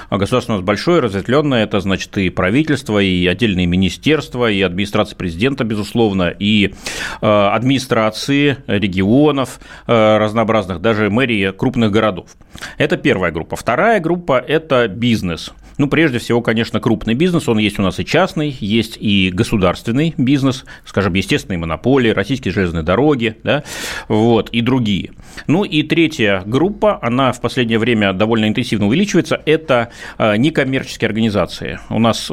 [0.08, 5.14] а государство у нас большое, разветвленное, это значит и правительство, и отдельные министерства, и администрация
[5.16, 6.72] президента, безусловно, и
[7.20, 12.30] э, администрации регионов разнообразных, даже мэрии крупных городов.
[12.78, 13.56] Это первая группа.
[13.56, 18.04] Вторая группа– это бизнес– ну, прежде всего, конечно, крупный бизнес, он есть у нас и
[18.04, 23.62] частный, есть и государственный бизнес, скажем, естественные монополии, российские железные дороги, да,
[24.08, 25.12] вот, и другие.
[25.46, 31.78] Ну, и третья группа, она в последнее время довольно интенсивно увеличивается, это а, некоммерческие организации.
[31.90, 32.30] У нас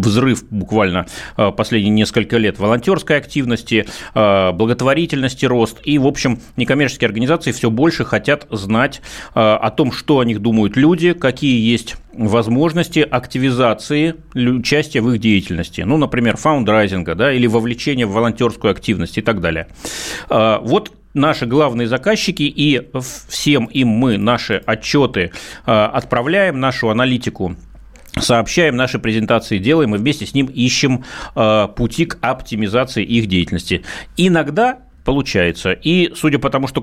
[0.00, 1.06] взрыв буквально
[1.56, 5.80] последние несколько лет волонтерской активности, благотворительности рост.
[5.84, 9.00] И, в общем, некоммерческие организации все больше хотят знать
[9.34, 15.82] о том, что о них думают люди, какие есть возможности активизации участия в их деятельности.
[15.82, 19.68] Ну, например, фаундрайзинга да, или вовлечения в волонтерскую активность и так далее.
[20.28, 22.88] Вот наши главные заказчики, и
[23.28, 25.32] всем им мы наши отчеты
[25.64, 27.56] отправляем, нашу аналитику
[28.18, 31.04] сообщаем, наши презентации делаем, и вместе с ним ищем
[31.34, 33.84] а, пути к оптимизации их деятельности.
[34.16, 35.72] Иногда получается.
[35.72, 36.82] И судя по тому, что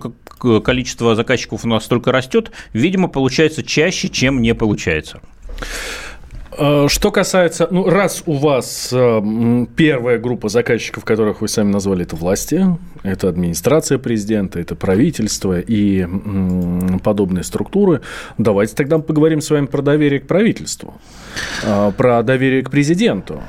[0.61, 5.19] количество заказчиков у нас только растет, видимо, получается чаще, чем не получается.
[6.57, 12.03] Э, что касается, ну, раз у вас э, первая группа заказчиков, которых вы сами назвали,
[12.03, 12.65] это власти,
[13.03, 16.07] это администрация президента, это правительство и
[17.03, 18.01] подобные структуры,
[18.37, 20.95] давайте тогда поговорим с вами про доверие к правительству,
[21.63, 23.41] э, про доверие к президенту.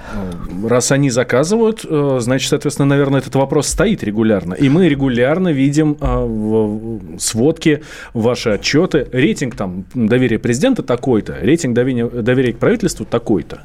[0.67, 1.85] Раз они заказывают,
[2.21, 4.55] значит, соответственно, наверное, этот вопрос стоит регулярно.
[4.55, 7.83] И мы регулярно видим в сводке
[8.13, 9.07] ваши отчеты.
[9.13, 13.61] Рейтинг там доверия президента такой-то, рейтинг доверия к правительству правительству такой-то.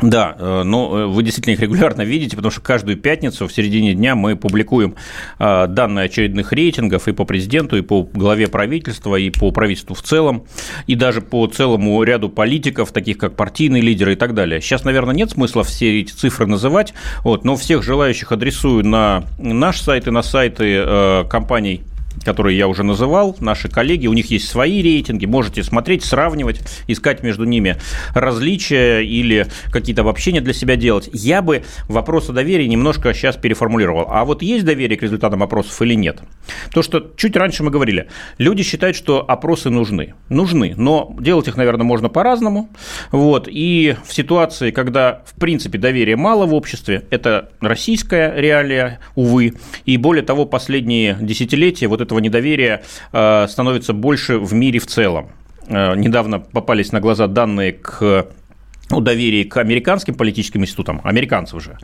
[0.00, 3.92] Да, э, но э, вы действительно их регулярно видите, потому что каждую пятницу в середине
[3.92, 4.94] дня мы публикуем
[5.38, 10.00] э, данные очередных рейтингов и по президенту, и по главе правительства, и по правительству в
[10.00, 10.44] целом,
[10.86, 14.62] и даже по целому ряду политиков, таких как партийные лидеры и так далее.
[14.62, 19.78] Сейчас, наверное, нет смысла все эти цифры называть, вот, но всех желающих адресую на наш
[19.82, 21.82] сайт и на сайты компаний
[22.24, 27.22] которые я уже называл, наши коллеги, у них есть свои рейтинги, можете смотреть, сравнивать, искать
[27.22, 27.76] между ними
[28.14, 31.08] различия или какие-то обобщения для себя делать.
[31.12, 34.06] Я бы вопрос о доверии немножко сейчас переформулировал.
[34.08, 36.20] А вот есть доверие к результатам опросов или нет?
[36.72, 38.08] То, что чуть раньше мы говорили,
[38.38, 40.14] люди считают, что опросы нужны.
[40.28, 42.70] Нужны, но делать их, наверное, можно по-разному.
[43.10, 43.48] Вот.
[43.50, 49.54] И в ситуации, когда, в принципе, доверия мало в обществе, это российская реалия, увы,
[49.84, 52.82] и более того, последние десятилетия вот этого недоверия
[53.12, 55.30] э, становится больше в мире в целом.
[55.66, 58.26] Э, недавно попались на глаза данные к
[58.90, 61.78] ну, доверие к американским политическим институтам, американцев же.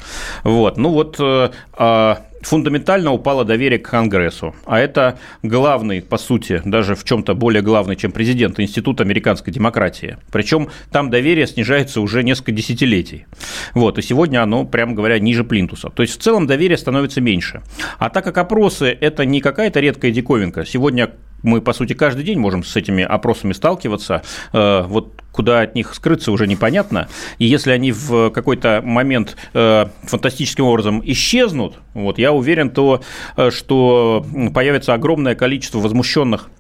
[0.45, 0.77] Вот.
[0.77, 4.55] Ну вот э, а, фундаментально упало доверие к Конгрессу.
[4.65, 10.17] А это главный, по сути, даже в чем-то более главный, чем президент, институт американской демократии.
[10.31, 13.27] Причем там доверие снижается уже несколько десятилетий.
[13.75, 15.91] Вот, и сегодня оно, прямо говоря, ниже плинтуса.
[15.91, 17.63] То есть в целом доверие становится меньше.
[17.99, 21.11] А так как опросы– это не какая-то редкая диковинка, сегодня
[21.43, 24.23] мы, по сути, каждый день можем с этими опросами сталкиваться.
[24.53, 27.09] Э, вот куда от них скрыться уже непонятно.
[27.39, 33.03] И если они в какой-то момент э, фантастическим образом исчезнут, вот, я уверен, то,
[33.37, 34.25] э, что
[34.55, 36.51] появится огромное количество возмущенных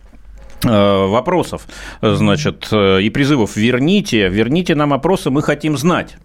[0.63, 1.67] вопросов,
[2.03, 6.17] значит, и призывов «верните, верните нам опросы, мы хотим знать».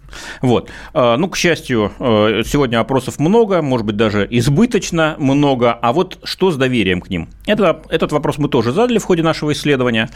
[0.41, 0.69] Вот.
[0.93, 5.73] А, ну, к счастью, э, сегодня опросов много, может быть, даже избыточно много.
[5.73, 7.29] А вот что с доверием к ним?
[7.45, 10.09] Это, этот вопрос мы тоже задали в ходе нашего исследования.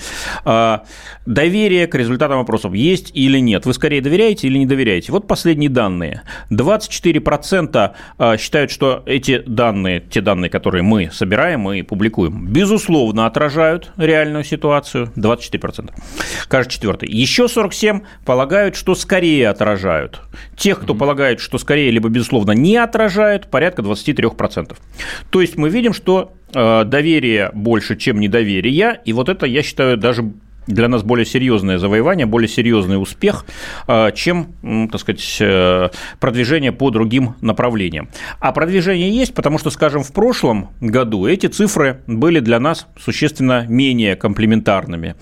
[1.26, 3.66] Доверие к результатам опросов есть или нет?
[3.66, 5.12] Вы скорее доверяете или не доверяете?
[5.12, 6.22] Вот последние данные.
[6.50, 13.92] 24% а, считают, что эти данные, те данные, которые мы собираем и публикуем, безусловно, отражают
[14.08, 15.12] реальную ситуацию.
[15.16, 15.92] 24%.
[16.48, 17.10] Каждый четвертый.
[17.10, 20.22] Еще 47% полагают, что скорее отражают.
[20.56, 20.98] Тех, кто mm-hmm.
[20.98, 24.76] полагает, что скорее либо безусловно не отражают, порядка 23%.
[25.30, 29.98] То есть мы видим, что э, доверие больше, чем недоверие, и вот это, я считаю,
[29.98, 30.32] даже
[30.68, 33.46] для нас более серьезное завоевание, более серьезный успех,
[33.88, 34.48] а, чем,
[34.92, 35.90] так сказать, э,
[36.20, 38.10] продвижение по другим направлениям.
[38.40, 43.66] А продвижение есть, потому что, скажем, в прошлом году эти цифры были для нас существенно
[43.68, 45.16] менее комплементарными.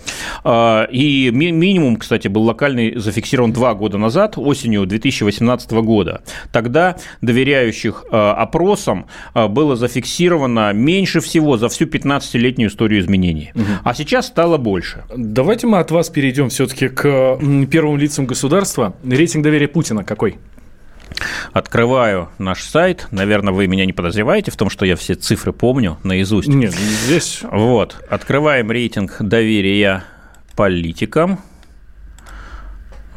[0.44, 6.22] А, и минимум, кстати, был локальный зафиксирован два года назад, осенью 2018 года.
[6.52, 13.52] Тогда доверяющих э, опросам э, было зафиксировано меньше всего за всю 15-летнюю историю изменений.
[13.56, 13.64] Угу.
[13.84, 15.04] А сейчас стало больше.
[15.36, 17.38] Давайте мы от вас перейдем все-таки к
[17.70, 18.96] первым лицам государства.
[19.04, 20.38] Рейтинг доверия Путина какой?
[21.52, 23.10] Открываю наш сайт.
[23.12, 26.48] Наверное, вы меня не подозреваете в том, что я все цифры помню наизусть.
[26.48, 27.42] Нет, здесь...
[27.52, 28.02] Вот.
[28.10, 30.06] Открываем рейтинг доверия
[30.56, 31.40] политикам.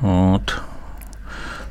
[0.01, 0.61] Вот.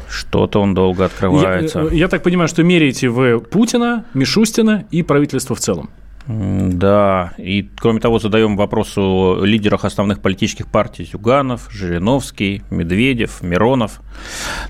[0.10, 1.90] Что-то он долго открывается.
[1.92, 5.90] Я, я так понимаю, что меряете вы Путина, Мишустина и правительство в целом.
[6.28, 14.02] Да, и кроме того задаем вопрос о лидерах основных политических партий Зюганов, Жириновский, Медведев, Миронов.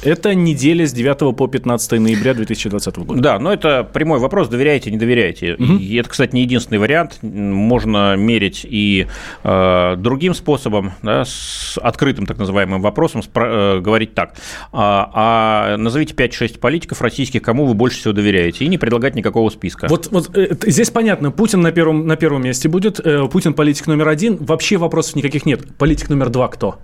[0.03, 3.21] Это неделя с 9 по 15 ноября 2020 года.
[3.21, 5.55] Да, но это прямой вопрос, доверяете, не доверяете.
[5.55, 5.73] Угу.
[5.73, 7.19] И это, кстати, не единственный вариант.
[7.21, 9.07] Можно мерить и
[9.43, 14.35] э, другим способом, да, с открытым так называемым вопросом, спро- э, говорить так.
[14.71, 19.49] А, а назовите 5-6 политиков российских, кому вы больше всего доверяете, и не предлагать никакого
[19.49, 19.87] списка.
[19.89, 23.87] Вот, вот э, здесь понятно, Путин на первом, на первом месте будет, э, Путин политик
[23.87, 25.75] номер один, вообще вопросов никаких нет.
[25.77, 26.79] Политик номер два кто?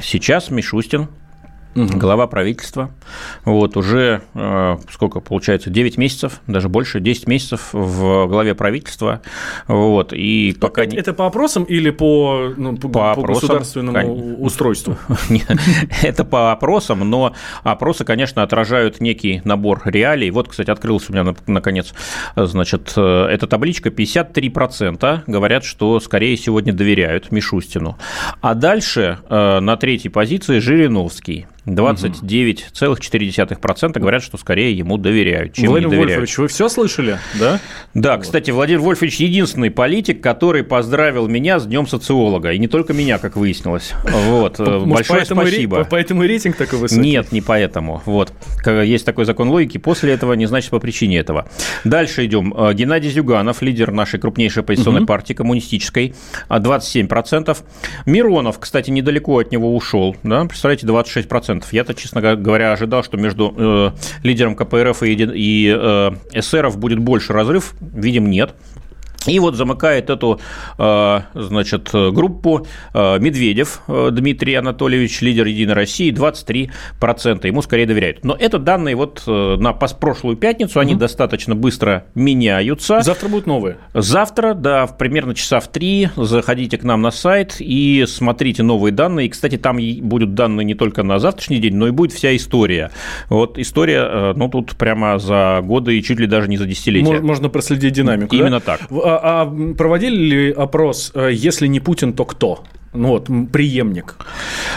[0.00, 1.08] Сейчас Мишустин
[1.76, 1.98] угу.
[1.98, 2.90] глава правительства.
[3.44, 9.20] Вот, уже, э, сколько получается, 9 месяцев, даже больше, 10 месяцев в главе правительства.
[9.68, 10.84] Вот, и пока...
[10.84, 14.34] Это, это по опросам или по, ну, по, по, по государственному конечно.
[14.38, 14.96] устройству?
[16.02, 20.30] Это по опросам, но опросы, конечно, отражают некий набор реалий.
[20.30, 21.94] Вот, кстати, открылся у меня, наконец,
[22.34, 23.90] значит, э, эта табличка.
[23.90, 27.96] 53% говорят, что скорее сегодня доверяют Мишустину.
[28.40, 31.46] А дальше э, на третьей позиции Жириновский.
[31.66, 36.20] 29,4% говорят, что скорее ему доверяют, чем Владимир не доверяют.
[36.20, 37.60] Вольфович, вы все слышали, да?
[37.94, 38.22] Да, вот.
[38.22, 42.52] кстати, Владимир Вольфович единственный политик, который поздравил меня с Днем социолога.
[42.52, 43.92] И не только меня, как выяснилось.
[44.04, 44.58] Вот.
[44.58, 45.78] Может, Большое поэтому спасибо.
[45.78, 45.86] Ре...
[45.90, 47.00] Поэтому рейтинг такой высокий?
[47.00, 48.02] Нет, не поэтому.
[48.04, 48.32] Вот.
[48.64, 49.78] Есть такой закон логики.
[49.78, 51.48] После этого не значит по причине этого.
[51.84, 52.54] Дальше идем.
[52.56, 55.08] Э, Геннадий Зюганов, лидер нашей крупнейшей оппозиционной угу.
[55.08, 56.14] партии, коммунистической,
[56.48, 57.56] 27%.
[58.06, 60.16] Миронов, кстати, недалеко от него ушел.
[60.22, 60.44] Да?
[60.44, 61.55] Представляете, 26%.
[61.70, 63.90] Я-то, честно говоря, ожидал, что между э,
[64.22, 67.74] лидером КПРФ и, и э, эсеров будет больше разрыв.
[67.80, 68.54] Видим, нет.
[69.26, 70.40] И вот замыкает эту,
[70.78, 77.46] э, значит, группу э, Медведев э, Дмитрий Анатольевич, лидер Единой России, 23%.
[77.46, 78.24] Ему скорее доверяют.
[78.24, 81.00] Но это данные вот на прошлую пятницу, они угу.
[81.00, 83.00] достаточно быстро меняются.
[83.00, 83.78] Завтра будут новые?
[83.94, 89.26] Завтра, да, примерно часа в три заходите к нам на сайт и смотрите новые данные.
[89.26, 92.90] И, кстати, там будут данные не только на завтрашний день, но и будет вся история.
[93.28, 97.20] Вот история, ну, тут прямо за годы и чуть ли даже не за десятилетия.
[97.20, 98.76] Можно проследить динамику, Именно да?
[98.78, 98.80] так.
[99.16, 102.64] А, а проводили ли опрос, э, если не Путин, то кто?
[102.96, 104.16] ну вот, преемник?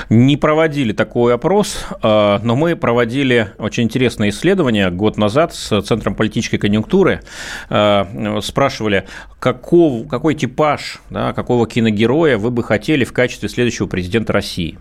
[0.10, 6.16] Не проводили такой опрос, э, но мы проводили очень интересное исследование год назад с Центром
[6.16, 7.22] политической конъюнктуры.
[7.70, 9.08] Э, спрашивали,
[9.40, 14.78] каков, какой типаж, да, какого киногероя вы бы хотели в качестве следующего президента России?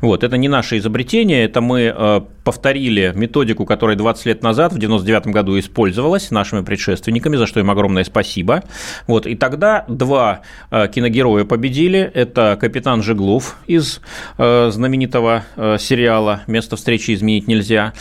[0.00, 4.78] Вот, это не наше изобретение, это мы э, повторили методику, которая 20 лет назад, в
[4.78, 8.62] 99 году, использовалась нашими предшественниками, за что им огромное спасибо.
[9.06, 10.40] Вот, и тогда два
[10.70, 11.98] э, киногероя победили.
[12.14, 14.00] Это капитан Жеглов из
[14.38, 15.44] э, знаменитого
[15.78, 17.92] сериала «Место встречи изменить нельзя».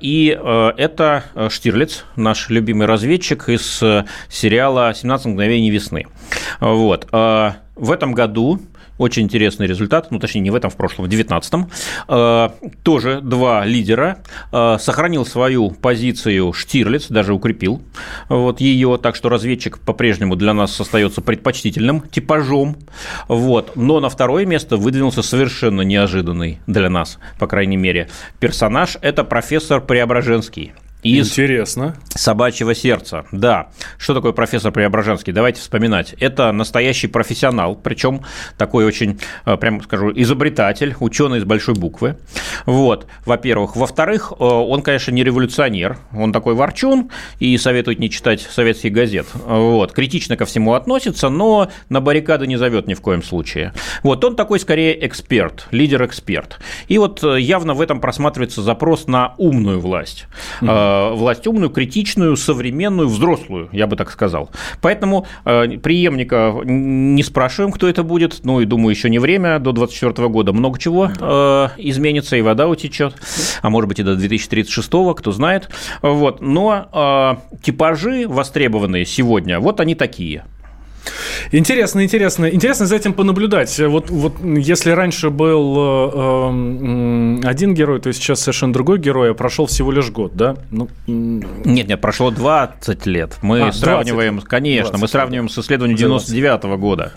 [0.00, 0.38] И
[0.76, 3.82] это Штирлиц, наш любимый разведчик из
[4.28, 6.06] сериала «17 мгновений весны».
[6.60, 7.08] Вот.
[7.10, 8.60] В этом году
[8.98, 11.70] очень интересный результат, ну, точнее, не в этом, в прошлом, в 19-м.
[12.08, 12.50] Э,
[12.82, 14.18] тоже два лидера.
[14.52, 17.82] Э, сохранил свою позицию Штирлиц, даже укрепил
[18.28, 22.76] вот ее, так что разведчик по-прежнему для нас остается предпочтительным типажом.
[23.28, 23.76] Вот.
[23.76, 28.08] Но на второе место выдвинулся совершенно неожиданный для нас, по крайней мере,
[28.40, 28.98] персонаж.
[29.00, 30.72] Это профессор Преображенский
[31.02, 31.96] из Интересно.
[32.14, 33.24] «Собачьего сердца».
[33.30, 33.68] Да.
[33.98, 35.32] Что такое профессор Преображенский?
[35.32, 36.14] Давайте вспоминать.
[36.18, 38.22] Это настоящий профессионал, причем
[38.56, 42.16] такой очень, э, прямо скажу, изобретатель, ученый из большой буквы.
[42.66, 43.76] Вот, во-первых.
[43.76, 49.26] Во-вторых, э, он, конечно, не революционер, он такой ворчун и советует не читать советских газет.
[49.44, 53.72] Вот, критично ко всему относится, но на баррикады не зовет ни в коем случае.
[54.02, 56.58] Вот, он такой скорее эксперт, лидер-эксперт.
[56.88, 60.26] И вот э, явно в этом просматривается запрос на умную власть.
[60.60, 64.50] Mm-hmm власть умную, критичную, современную, взрослую, я бы так сказал.
[64.80, 68.40] Поэтому э, преемника не спрашиваем, кто это будет.
[68.44, 69.58] Ну и думаю, еще не время.
[69.58, 73.14] До 2024 года много чего э, изменится, и вода утечет.
[73.62, 75.68] А может быть и до 2036, кто знает.
[76.02, 76.40] Вот.
[76.40, 80.44] Но типажи востребованные сегодня, вот они такие.
[81.52, 82.46] Интересно, интересно.
[82.50, 83.78] Интересно за этим понаблюдать.
[83.78, 89.34] Вот, вот если раньше был э, э, один герой, то сейчас совершенно другой герой, а
[89.34, 90.56] прошел всего лишь год, да?
[90.70, 93.38] Ну, нет, нет, прошло 20 лет.
[93.42, 94.48] Мы а, сравниваем, 20.
[94.48, 97.12] конечно, 20, мы сравниваем с исследованием 99 -го года.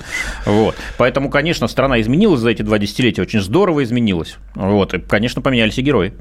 [0.45, 0.75] Вот.
[0.97, 4.37] Поэтому, конечно, страна изменилась за эти два десятилетия, очень здорово изменилась.
[4.55, 4.93] Вот.
[4.93, 6.13] И, конечно, поменялись и герои.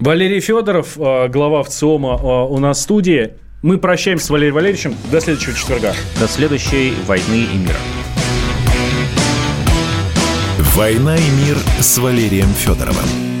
[0.00, 3.34] Валерий Федоров, э, глава ВЦИОМа э, у нас в студии.
[3.62, 4.96] Мы прощаемся с Валерием Валерьевичем.
[5.12, 5.94] До следующего четверга.
[6.18, 7.76] До следующей «Войны и мира».
[10.74, 13.31] «Война и мир» с Валерием Федоровым.